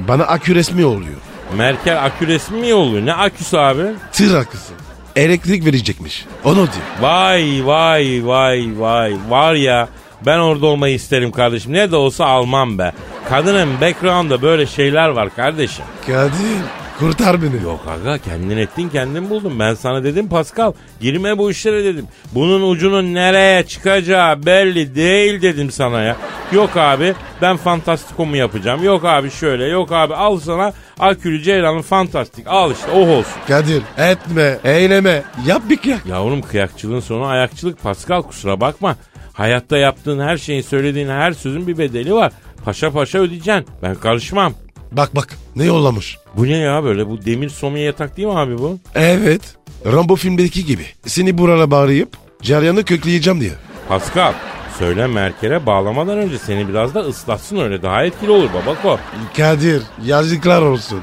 Bana 0.09 0.23
akü 0.25 0.55
resmi 0.55 0.85
oluyor. 0.85 1.17
Merkel 1.57 2.05
akü 2.05 2.27
resmi 2.27 2.61
mi 2.61 2.75
oluyor? 2.75 3.07
Ne 3.07 3.13
aküsü 3.15 3.57
abi? 3.57 3.83
Tır 4.13 4.35
akısı. 4.35 4.73
Elektrik 5.17 5.67
verecekmiş. 5.67 6.25
Onu 6.45 6.57
diyor. 6.57 6.69
Vay 7.01 7.61
vay 7.65 8.21
vay 8.25 8.69
vay. 8.79 9.17
Var 9.29 9.55
ya 9.55 9.89
ben 10.27 10.39
orada 10.39 10.67
olmayı 10.67 10.95
isterim 10.95 11.31
kardeşim. 11.31 11.73
Ne 11.73 11.91
de 11.91 11.97
olsa 11.97 12.25
almam 12.27 12.79
be. 12.79 12.93
Kadının 13.29 13.81
background'da 13.81 14.43
böyle 14.43 14.67
şeyler 14.67 15.09
var 15.09 15.35
kardeşim. 15.37 15.85
Kadir 16.07 16.59
kurtar 16.99 17.43
beni. 17.43 17.63
Yok 17.65 17.81
aga 17.89 18.19
kendin 18.19 18.57
ettin 18.57 18.89
kendin 18.89 19.31
buldun. 19.31 19.59
Ben 19.61 19.75
sana 19.75 20.05
dedim 20.05 20.29
Pascal 20.29 20.73
girme 21.01 21.39
bu 21.39 21.51
işlere 21.51 21.85
dedim. 21.85 22.07
Bunun 22.35 22.71
ucunun 22.71 23.15
nereye 23.15 23.63
çıkacağı 23.67 24.47
belli 24.47 24.95
değil 24.95 25.43
dedim 25.43 25.71
sana 25.71 26.03
ya. 26.03 26.17
Yok 26.53 26.77
abi 26.77 27.15
ben 27.43 27.57
fantastikomu 27.57 28.37
yapacağım. 28.37 28.85
Yok 28.85 29.05
abi 29.05 29.31
şöyle 29.31 29.65
yok 29.65 29.93
abi 29.93 30.15
al 30.15 30.39
sana 30.41 30.73
akülü 30.99 31.43
ceylanın 31.43 31.83
fantastik. 31.83 32.47
Al 32.47 32.73
işte 32.73 32.87
oh 32.95 33.09
olsun. 33.09 33.33
Kadir 33.49 33.83
etme 33.99 34.59
eyleme 34.65 35.23
yap 35.47 35.63
bir 35.71 35.77
kıyak. 35.77 36.07
Yavrum 36.07 36.43
kıyakçılığın 36.43 37.01
sonu 37.01 37.25
ayakçılık 37.25 37.83
Pascal 37.83 38.23
kusura 38.23 38.61
bakma. 38.61 38.97
Hayatta 39.33 39.79
yaptığın 39.79 40.21
her 40.21 40.37
şeyin 40.37 40.63
söylediğin 40.63 41.09
her 41.09 41.33
sözün 41.33 41.67
bir 41.67 41.79
bedeli 41.79 42.15
var. 42.15 42.33
Paşa 42.65 42.91
paşa 42.91 43.19
ödeyeceksin. 43.19 43.67
Ben 43.83 43.95
karışmam. 43.95 44.55
Bak 44.93 45.17
bak 45.17 45.37
ne 45.57 45.65
yollamış. 45.65 46.19
Bu 46.37 46.47
ne 46.47 46.57
ya 46.57 46.85
böyle 46.85 47.09
bu 47.09 47.25
demir 47.25 47.49
somiye 47.49 47.85
yatak 47.85 48.17
değil 48.17 48.29
mi 48.29 48.35
abi 48.39 48.59
bu? 48.59 48.79
Evet 48.95 49.57
Rambo 49.87 50.17
filmdeki 50.17 50.65
gibi. 50.65 50.87
Seni 51.07 51.39
buraya 51.39 51.71
bağlayıp 51.71 52.09
ceryanı 52.43 52.85
kökleyeceğim 52.85 53.41
diye. 53.41 53.53
Pascal 53.89 54.33
söyle 54.79 55.07
Merkel'e 55.07 55.67
bağlamadan 55.67 56.19
önce 56.19 56.39
seni 56.39 56.69
biraz 56.69 56.95
da 56.95 57.01
ıslatsın 57.01 57.57
öyle 57.61 57.83
daha 57.83 58.05
etkili 58.05 58.31
olur 58.31 58.49
babako. 58.55 58.99
Kadir 59.37 59.83
yazıklar 60.05 60.63
olsun. 60.63 61.01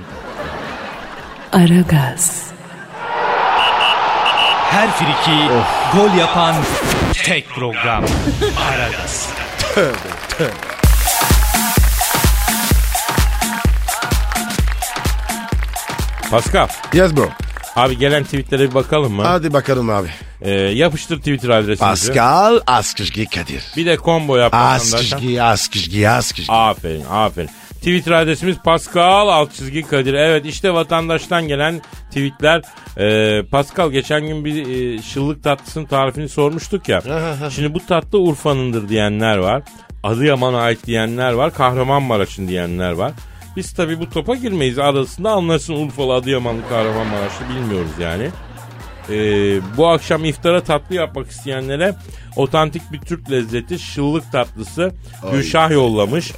Aragaz, 1.54 2.46
Her 4.72 4.92
friki 4.92 5.54
gol 5.98 6.18
yapan 6.20 6.56
tek 7.26 7.50
program. 7.50 8.04
Aragaz. 8.70 9.30
Pascal 16.32 16.68
Yes 16.94 17.16
bro. 17.16 17.45
Abi 17.76 17.98
gelen 17.98 18.24
tweetlere 18.24 18.70
bir 18.70 18.74
bakalım 18.74 19.14
mı? 19.14 19.24
Hadi 19.24 19.54
bakalım 19.54 19.90
abi. 19.90 20.08
Ee, 20.42 20.52
yapıştır 20.52 21.18
Twitter 21.18 21.50
adresimizi. 21.50 21.80
Pascal 21.80 22.60
Askışgi 22.68 23.26
Kadir. 23.26 23.64
Bir 23.78 23.86
de 23.86 23.98
combo 23.98 24.38
yap. 24.38 24.54
Askışgi 24.54 25.44
Askışgi 25.44 26.10
Askışgi. 26.10 26.52
Aferin 26.54 27.04
aferin. 27.12 27.50
Twitter 27.76 28.12
adresimiz 28.12 28.58
Pascal 28.58 29.28
alt 29.28 29.54
çizgi 29.54 29.82
Kadir. 29.82 30.14
Evet 30.14 30.46
işte 30.46 30.74
vatandaştan 30.74 31.48
gelen 31.48 31.82
tweetler. 32.10 32.62
Ee, 32.98 33.44
Pascal 33.52 33.92
geçen 33.92 34.28
gün 34.28 34.46
bir 34.46 34.56
e, 34.68 35.02
şıllık 35.02 35.44
tatlısının 35.44 35.86
tarifini 35.86 36.30
sormuştuk 36.30 36.90
ya. 36.90 37.02
Şimdi 37.56 37.74
bu 37.74 37.86
tatlı 37.86 38.20
Urfa'nındır 38.20 38.90
diyenler 38.90 39.38
var. 39.38 39.62
Adıyaman'a 40.04 40.62
ait 40.62 40.86
diyenler 40.86 41.32
var. 41.34 41.54
Kahramanmaraş'ın 41.54 42.48
diyenler 42.48 42.92
var. 42.92 43.12
Biz 43.56 43.74
tabii 43.74 44.00
bu 44.00 44.10
topa 44.10 44.36
girmeyiz. 44.36 44.80
Arasında 44.80 45.32
anlasın 45.32 45.74
Urfalı, 45.74 46.14
Adıyamanlı, 46.14 46.70
Kahramanmaraşlı 46.70 47.50
bilmiyoruz 47.50 47.92
yani. 48.00 48.30
Ee, 49.10 49.60
bu 49.78 49.88
akşam 49.88 50.26
iftara 50.26 50.64
tatlı 50.64 50.96
yapmak 50.96 51.32
isteyenlere 51.32 51.96
otantik 52.36 52.92
bir 52.92 53.00
Türk 53.00 53.32
lezzeti 53.32 53.80
şıllık 53.80 54.32
tatlısı 54.32 54.92
Gülşah 55.32 55.72
yollamış. 55.72 56.32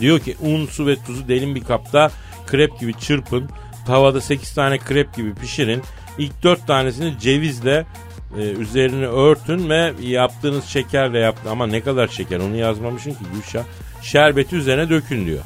Diyor 0.00 0.20
ki 0.20 0.36
un, 0.40 0.66
su 0.66 0.86
ve 0.86 0.96
tuzu 0.96 1.28
derin 1.28 1.54
bir 1.54 1.64
kapta 1.64 2.10
krep 2.46 2.80
gibi 2.80 2.94
çırpın. 2.94 3.50
Tavada 3.86 4.20
8 4.20 4.54
tane 4.54 4.78
krep 4.78 5.14
gibi 5.14 5.34
pişirin. 5.34 5.82
İlk 6.18 6.42
4 6.42 6.66
tanesini 6.66 7.18
cevizle 7.20 7.86
e, 8.38 8.40
üzerine 8.40 9.06
örtün 9.06 9.70
ve 9.70 9.92
yaptığınız 10.00 10.64
şekerle 10.64 11.18
yaptın. 11.18 11.50
Ama 11.50 11.66
ne 11.66 11.80
kadar 11.80 12.08
şeker 12.08 12.40
onu 12.40 12.56
yazmamışsın 12.56 13.10
ki 13.10 13.24
Gülşah. 13.34 13.64
Şerbeti 14.02 14.56
üzerine 14.56 14.90
dökün 14.90 15.26
diyor. 15.26 15.42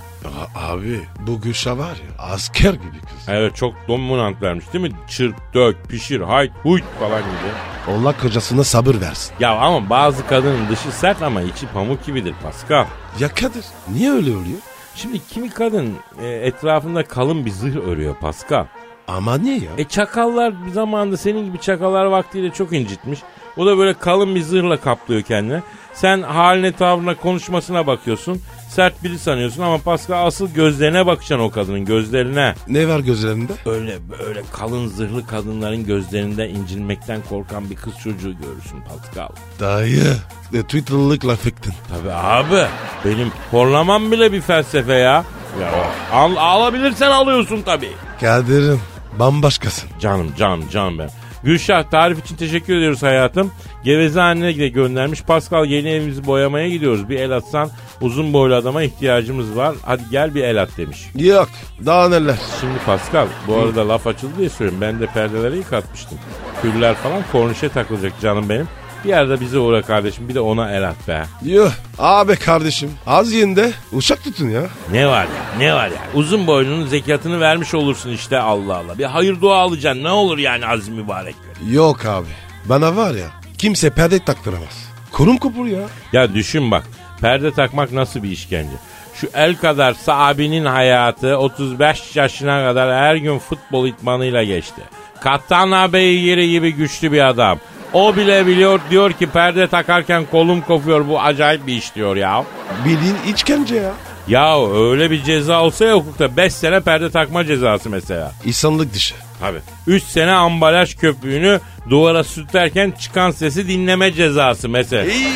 Abi 0.54 1.00
bu 1.26 1.40
Gülşah 1.40 1.78
var 1.78 1.88
ya 1.96 2.24
asker 2.24 2.74
gibi 2.74 3.00
kız. 3.00 3.28
Evet 3.28 3.56
çok 3.56 3.74
dominant 3.88 4.42
vermiş 4.42 4.72
değil 4.72 4.84
mi? 4.84 4.90
Çırp, 5.08 5.36
dök, 5.54 5.88
pişir, 5.88 6.20
hayt, 6.20 6.52
huyt 6.62 6.84
falan 7.00 7.20
gibi. 7.20 7.92
Allah 7.96 8.14
kocasına 8.22 8.64
sabır 8.64 9.00
versin. 9.00 9.34
Ya 9.40 9.56
ama 9.56 9.90
bazı 9.90 10.26
kadının 10.26 10.68
dışı 10.70 10.92
sert 10.92 11.22
ama 11.22 11.42
içi 11.42 11.66
pamuk 11.66 12.06
gibidir 12.06 12.34
Pascal. 12.42 12.86
Ya 13.20 13.28
Kadir 13.28 13.64
niye 13.92 14.10
öyle 14.12 14.30
oluyor? 14.30 14.58
Şimdi 14.94 15.26
kimi 15.28 15.50
kadın 15.50 15.94
e, 16.22 16.26
etrafında 16.28 17.04
kalın 17.04 17.46
bir 17.46 17.50
zırh 17.50 17.76
örüyor 17.76 18.14
Pascal. 18.16 18.66
Ama 19.08 19.38
niye 19.38 19.58
ya? 19.58 19.70
E 19.78 19.84
çakallar 19.84 20.66
bir 20.66 20.70
zamanda 20.70 21.16
senin 21.16 21.44
gibi 21.44 21.60
çakallar 21.60 22.04
vaktiyle 22.04 22.50
çok 22.50 22.72
incitmiş. 22.72 23.20
O 23.56 23.66
da 23.66 23.78
böyle 23.78 23.94
kalın 23.94 24.34
bir 24.34 24.42
zırhla 24.42 24.76
kaplıyor 24.80 25.22
kendine. 25.22 25.62
Sen 25.94 26.22
haline 26.22 26.72
tavrına 26.72 27.14
konuşmasına 27.14 27.86
bakıyorsun. 27.86 28.40
Sert 28.68 29.04
biri 29.04 29.18
sanıyorsun 29.18 29.62
ama 29.62 29.78
Pascal 29.78 30.26
asıl 30.26 30.48
gözlerine 30.54 31.06
bakacaksın 31.06 31.44
o 31.44 31.50
kadının 31.50 31.84
gözlerine. 31.84 32.54
Ne 32.68 32.88
var 32.88 33.00
gözlerinde? 33.00 33.52
Öyle 33.66 33.98
böyle 34.18 34.42
kalın 34.52 34.88
zırhlı 34.88 35.26
kadınların 35.26 35.86
gözlerinde 35.86 36.48
incinmekten 36.48 37.20
korkan 37.28 37.70
bir 37.70 37.76
kız 37.76 37.92
çocuğu 38.04 38.32
görürsün 38.38 38.80
Pascal. 38.88 39.28
Dayı. 39.60 40.16
De 40.52 40.62
Twitter'lık 40.62 41.26
laf 41.26 41.46
ettin. 41.46 41.72
Tabii 41.88 42.12
abi 42.12 42.66
benim 43.04 43.32
horlamam 43.50 44.12
bile 44.12 44.32
bir 44.32 44.40
felsefe 44.40 44.94
ya. 44.94 45.24
Ya 45.60 45.72
al, 46.12 46.36
alabilirsen 46.36 47.10
alıyorsun 47.10 47.62
tabii. 47.62 47.90
Kadir'im 48.20 48.80
bambaşkasın. 49.18 49.88
Canım 50.00 50.32
canım 50.38 50.64
canım 50.70 50.98
ben. 50.98 51.10
Gülşah 51.42 51.82
tarif 51.90 52.24
için 52.24 52.36
teşekkür 52.36 52.76
ediyoruz 52.76 53.02
hayatım. 53.02 53.52
Geveze 53.84 54.20
annene 54.22 54.56
de 54.58 54.68
göndermiş. 54.68 55.22
Pascal 55.22 55.64
yeni 55.64 55.88
evimizi 55.88 56.26
boyamaya 56.26 56.68
gidiyoruz. 56.68 57.08
Bir 57.08 57.20
el 57.20 57.30
atsan 57.30 57.70
uzun 58.00 58.32
boylu 58.32 58.54
adama 58.54 58.82
ihtiyacımız 58.82 59.56
var. 59.56 59.74
Hadi 59.82 60.02
gel 60.10 60.34
bir 60.34 60.44
el 60.44 60.62
at 60.62 60.68
demiş. 60.76 61.06
Yok 61.14 61.48
daha 61.86 62.08
neler. 62.08 62.36
Şimdi 62.60 62.78
Pascal 62.86 63.26
bu 63.46 63.56
arada 63.56 63.88
laf 63.88 64.06
açıldı 64.06 64.32
diye 64.38 64.48
söylüyorum. 64.48 64.80
Ben 64.80 65.00
de 65.00 65.06
perdeleri 65.06 65.56
yıkatmıştım. 65.56 66.18
Küller 66.62 66.94
falan 66.94 67.22
kornişe 67.32 67.68
takılacak 67.68 68.12
canım 68.20 68.48
benim. 68.48 68.68
Bir 69.04 69.08
yerde 69.08 69.40
bize 69.40 69.58
uğra 69.58 69.82
kardeşim 69.82 70.28
bir 70.28 70.34
de 70.34 70.40
ona 70.40 70.72
el 70.72 70.88
at 70.88 71.08
be. 71.08 71.24
Yuh 71.42 71.70
abi 71.98 72.36
kardeşim 72.36 72.90
az 73.06 73.32
yiyin 73.32 73.56
de 73.56 73.72
uçak 73.92 74.24
tutun 74.24 74.48
ya. 74.50 74.62
Ne 74.92 75.06
var 75.06 75.24
ya 75.24 75.58
ne 75.58 75.74
var 75.74 75.86
ya 75.88 75.98
uzun 76.14 76.46
boylunun 76.46 76.86
zekatını 76.86 77.40
vermiş 77.40 77.74
olursun 77.74 78.10
işte 78.10 78.38
Allah 78.38 78.76
Allah. 78.76 78.98
Bir 78.98 79.04
hayır 79.04 79.40
dua 79.40 79.56
alacaksın 79.58 80.04
ne 80.04 80.10
olur 80.10 80.38
yani 80.38 80.66
azim 80.66 80.94
mübarek 80.94 81.34
gör. 81.42 81.70
Yok 81.72 82.06
abi 82.06 82.26
bana 82.64 82.96
var 82.96 83.14
ya 83.14 83.26
kimse 83.58 83.90
perde 83.90 84.18
taktıramaz. 84.18 84.86
Kurum 85.12 85.36
kopur 85.36 85.66
ya. 85.66 85.82
Ya 86.12 86.34
düşün 86.34 86.70
bak 86.70 86.84
perde 87.20 87.50
takmak 87.52 87.92
nasıl 87.92 88.22
bir 88.22 88.30
işkence. 88.30 88.76
Şu 89.14 89.28
el 89.34 89.56
kadar 89.56 89.94
sahabinin 89.94 90.64
hayatı 90.64 91.38
35 91.38 92.16
yaşına 92.16 92.64
kadar 92.68 92.94
her 92.96 93.16
gün 93.16 93.38
futbol 93.38 93.86
itmanıyla 93.86 94.44
geçti. 94.44 94.82
Katana 95.20 95.92
beygiri 95.92 96.50
gibi 96.50 96.72
güçlü 96.74 97.12
bir 97.12 97.28
adam. 97.28 97.58
O 97.92 98.16
bile 98.16 98.46
biliyor 98.46 98.80
diyor 98.90 99.12
ki 99.12 99.26
perde 99.26 99.68
takarken 99.68 100.24
kolum 100.30 100.60
kopuyor 100.60 101.08
bu 101.08 101.20
acayip 101.20 101.66
bir 101.66 101.76
iş 101.76 101.94
diyor 101.94 102.16
ya. 102.16 102.44
Bildiğin 102.84 103.16
işkence 103.34 103.76
ya. 103.76 103.92
Ya 104.28 104.66
öyle 104.74 105.10
bir 105.10 105.22
ceza 105.22 105.62
olsa 105.62 105.84
ya 105.84 105.94
hukukta 105.94 106.36
5 106.36 106.52
sene 106.54 106.80
perde 106.80 107.10
takma 107.10 107.44
cezası 107.44 107.90
mesela. 107.90 108.32
İnsanlık 108.44 108.94
dışı. 108.94 109.14
Tabii. 109.40 109.58
3 109.86 110.02
sene 110.02 110.32
ambalaj 110.32 110.96
köpüğünü 110.96 111.60
duvara 111.90 112.24
sürterken 112.24 112.90
çıkan 112.90 113.30
sesi 113.30 113.68
dinleme 113.68 114.12
cezası 114.12 114.68
mesela. 114.68 115.04
İyi, 115.04 115.28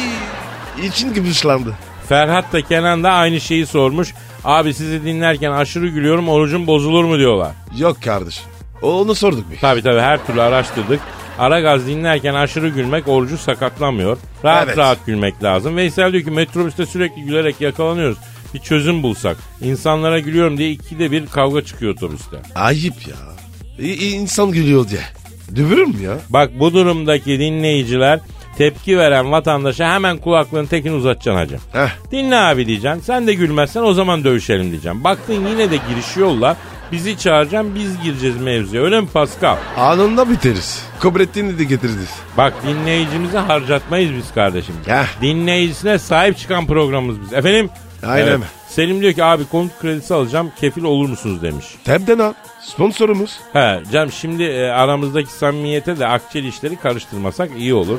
için 0.89 1.15
gibi 1.15 1.31
ışlandı. 1.31 1.75
Ferhat 2.09 2.53
da 2.53 2.63
Kenan 2.63 3.05
da 3.05 3.11
aynı 3.11 3.41
şeyi 3.41 3.67
sormuş. 3.67 4.15
Abi 4.45 4.75
sizi 4.75 5.05
dinlerken 5.05 5.51
aşırı 5.51 5.89
gülüyorum 5.89 6.29
orucum 6.29 6.67
bozulur 6.67 7.05
mu 7.05 7.19
diyorlar. 7.19 7.53
Yok 7.79 8.03
kardeşim. 8.03 8.45
Onu 8.83 9.15
sorduk 9.15 9.51
bir. 9.51 9.59
Tabii 9.59 9.83
tabii 9.83 10.01
her 10.01 10.27
türlü 10.27 10.43
araştırdık. 10.43 11.01
Ara 11.39 11.61
gaz 11.61 11.87
dinlerken 11.87 12.35
aşırı 12.35 12.69
gülmek 12.69 13.09
orucu 13.09 13.39
sakatlamıyor. 13.39 14.19
Rahat 14.45 14.65
Evet. 14.67 14.79
rahat 14.79 15.07
gülmek 15.07 15.43
lazım. 15.43 15.77
Veysel 15.77 16.13
diyor 16.13 16.25
ki 16.25 16.31
metrobüste 16.31 16.87
sürekli 16.87 17.23
gülerek 17.23 17.61
yakalanıyoruz. 17.61 18.19
Bir 18.55 18.59
çözüm 18.59 19.03
bulsak. 19.03 19.37
İnsanlara 19.63 20.19
gülüyorum 20.19 20.59
diye 20.59 20.71
ikide 20.71 21.11
bir 21.11 21.27
kavga 21.27 21.65
çıkıyor 21.65 21.93
otobüste. 21.95 22.37
Ayıp 22.55 22.95
ya. 23.09 23.17
İ- 23.87 23.93
i- 23.93 24.11
insan 24.11 24.51
gülüyor 24.51 24.89
diye. 24.89 25.01
Dövülür 25.57 25.85
mü 25.87 26.03
ya? 26.03 26.19
Bak 26.29 26.51
bu 26.61 26.75
durumdaki 26.75 27.39
dinleyiciler 27.39 28.21
tepki 28.61 28.99
veren 28.99 29.33
vatandaşa 29.33 29.95
hemen 29.95 30.19
kulaklığın 30.19 30.67
tekini 30.67 30.93
uzatacaksın 30.93 31.35
hacı. 31.41 31.57
Heh. 31.73 31.89
Dinle 32.13 32.37
abi 32.37 32.67
diyeceksin. 32.67 33.01
Sen 33.01 33.27
de 33.27 33.35
gülmezsen 33.35 33.83
o 33.83 33.93
zaman 33.93 34.25
dövüşelim 34.25 34.71
diyeceğim. 34.71 35.05
Baktın 35.05 35.47
yine 35.49 35.71
de 35.71 35.77
giriş 35.77 36.17
yolla. 36.17 36.57
Bizi 36.93 37.19
çağıracaksın 37.19 37.75
biz 37.75 38.03
gireceğiz 38.03 38.37
mevzuya. 38.37 38.83
Öyle 38.83 39.01
mi 39.01 39.09
Pascal? 39.13 39.57
Anında 39.77 40.31
biteriz. 40.31 40.85
Kobrettin'i 41.03 41.59
de 41.59 41.65
getiririz. 41.65 42.11
Bak 42.37 42.53
dinleyicimizi 42.67 43.39
harcatmayız 43.39 44.13
biz 44.17 44.35
kardeşim. 44.35 44.75
Heh. 44.87 45.23
Dinleyicisine 45.23 45.99
sahip 45.99 46.39
çıkan 46.39 46.67
programımız 46.67 47.21
biz. 47.21 47.33
Efendim? 47.33 47.71
Aynen. 48.07 48.41
Selim 48.71 49.01
diyor 49.01 49.13
ki 49.13 49.25
abi 49.25 49.45
konut 49.45 49.79
kredisi 49.81 50.15
alacağım 50.15 50.53
kefil 50.61 50.85
olur 50.85 51.09
musunuz 51.09 51.43
demiş. 51.43 51.67
Tebden 51.85 52.19
al. 52.19 52.33
Sponsorumuz. 52.61 53.39
He 53.53 53.81
canım 53.93 54.13
şimdi 54.13 54.43
e, 54.43 54.65
aramızdaki 54.69 55.33
samimiyete 55.33 55.99
de 55.99 56.07
akçeli 56.07 56.49
işleri 56.49 56.77
karıştırmasak 56.77 57.51
iyi 57.59 57.75
olur. 57.75 57.99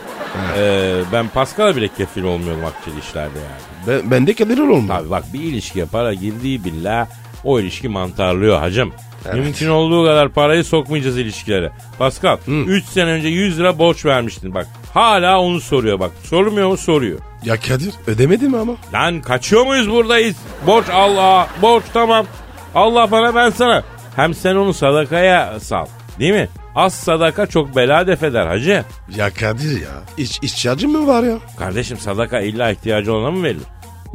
E, 0.58 0.94
ben 1.14 1.28
Pascal'a 1.28 1.76
bile 1.76 1.88
kefil 1.88 2.24
olmuyorum 2.24 2.66
akçeli 2.66 3.00
işlerde 3.00 3.40
yani. 3.40 4.02
Ben, 4.04 4.12
bende 4.12 4.32
gelir 4.32 4.58
olma. 4.58 4.94
Abi 4.94 5.10
bak 5.10 5.24
bir 5.34 5.40
ilişkiye 5.40 5.86
para 5.86 6.14
girdiği 6.14 6.64
billah 6.64 7.08
o 7.44 7.60
ilişki 7.60 7.90
mantarlıyor 7.90 8.60
hacım. 8.60 8.94
Mümkün 9.34 9.70
olduğu 9.70 10.06
kadar 10.06 10.30
parayı 10.30 10.64
sokmayacağız 10.64 11.18
ilişkilere. 11.18 11.72
Pascal 12.00 12.38
3 12.48 12.86
sene 12.86 13.10
önce 13.12 13.28
100 13.28 13.60
lira 13.60 13.80
borç 13.80 14.06
vermiştin 14.06 14.54
bak. 14.54 14.68
Hala 14.94 15.42
onu 15.42 15.62
soruyor 15.62 16.00
bak. 16.00 16.12
Sormuyor 16.24 16.70
mu 16.70 16.78
soruyor. 16.78 17.20
Ya 17.46 17.60
Kadir 17.60 17.94
ödemedi 18.08 18.48
mi 18.48 18.58
ama? 18.58 18.74
Lan 18.94 19.22
kaçıyor 19.22 19.66
muyuz 19.66 19.90
buradayız? 19.90 20.36
Borç 20.68 20.86
Allah, 20.90 21.48
borç 21.62 21.84
tamam. 21.94 22.26
Allah 22.76 23.12
bana 23.12 23.36
ben 23.36 23.50
sana. 23.50 23.84
Hem 24.16 24.34
sen 24.34 24.56
onu 24.56 24.74
sadakaya 24.74 25.60
sal. 25.60 25.86
Değil 26.20 26.34
mi? 26.34 26.50
Az 26.76 26.94
sadaka 26.94 27.46
çok 27.48 27.76
bela 27.76 28.08
def 28.08 28.24
eder 28.24 28.48
hacı. 28.48 28.84
Ya 29.16 29.30
Kadir 29.34 29.82
ya. 29.82 29.90
İç, 30.18 30.40
ihtiyacın 30.42 30.92
mı 30.92 31.08
var 31.08 31.24
ya? 31.24 31.38
Kardeşim 31.60 31.98
sadaka 31.98 32.40
illa 32.40 32.72
ihtiyacı 32.72 33.14
olana 33.14 33.32
mı 33.32 33.44
verilir? 33.44 33.66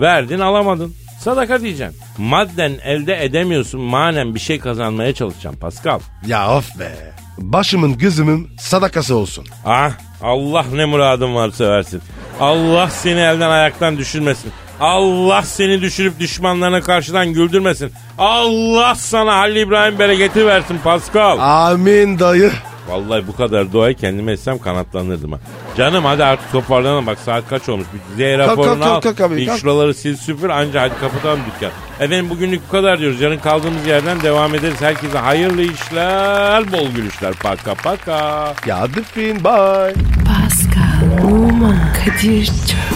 Verdin 0.00 0.38
alamadın. 0.40 0.94
Sadaka 1.20 1.60
diyeceksin. 1.60 2.00
Madden 2.18 2.72
elde 2.84 3.24
edemiyorsun 3.24 3.80
manen 3.80 4.34
bir 4.34 4.40
şey 4.40 4.58
kazanmaya 4.60 5.14
çalışacaksın 5.14 5.60
Pascal. 5.60 6.00
Ya 6.26 6.56
of 6.56 6.78
be. 6.78 6.92
Başımın 7.38 7.98
gözümün 7.98 8.48
sadakası 8.58 9.16
olsun. 9.16 9.46
Ah 9.64 9.90
Allah 10.22 10.64
ne 10.72 10.84
muradın 10.84 11.34
varsa 11.34 11.64
versin. 11.64 12.02
Allah 12.40 12.90
seni 12.90 13.20
elden 13.20 13.50
ayaktan 13.50 13.98
düşürmesin. 13.98 14.52
Allah 14.80 15.42
seni 15.42 15.80
düşürüp 15.80 16.20
düşmanlarına 16.20 16.80
karşıdan 16.80 17.32
güldürmesin. 17.32 17.92
Allah 18.18 18.94
sana 18.94 19.36
Halil 19.36 19.56
İbrahim 19.56 19.98
bereketi 19.98 20.46
versin 20.46 20.78
Pascal. 20.84 21.38
Amin 21.40 22.18
dayı. 22.18 22.52
Vallahi 22.88 23.26
bu 23.26 23.36
kadar 23.36 23.72
duayı 23.72 23.94
kendime 23.94 24.32
etsem 24.32 24.58
kanatlanırdım 24.58 25.32
ha. 25.32 25.38
Canım 25.76 26.04
hadi 26.04 26.24
artık 26.24 26.52
toparlanalım 26.52 27.06
bak 27.06 27.18
saat 27.24 27.48
kaç 27.48 27.68
olmuş. 27.68 27.86
Bir 27.94 28.16
Z 28.16 28.38
raporunu 28.38 28.80
kalk, 28.80 28.92
al. 28.92 29.00
kalk 29.00 29.20
abi, 29.20 29.36
bir 29.36 29.46
kalk. 29.46 29.58
şuraları 29.58 29.94
sil 30.00 30.16
süpür 30.16 30.50
anca 30.50 30.82
hadi 30.82 30.94
kapatalım 31.00 31.40
dükkan. 31.54 31.70
Efendim 32.00 32.30
bugünlük 32.30 32.60
bu 32.68 32.72
kadar 32.72 32.98
diyoruz. 32.98 33.20
Yarın 33.20 33.38
kaldığımız 33.38 33.86
yerden 33.86 34.20
devam 34.22 34.54
ederiz. 34.54 34.80
Herkese 34.80 35.18
hayırlı 35.18 35.62
işler, 35.62 36.72
bol 36.72 36.88
gülüşler. 36.96 37.32
Paka 37.34 37.74
paka. 37.74 38.54
Ya 38.66 38.86
bye. 38.96 39.94
Pascal, 40.26 40.85
Oman, 41.14 41.76
Kadir 41.92 42.46
çok 42.46 42.95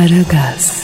Aragaz. 0.00 0.79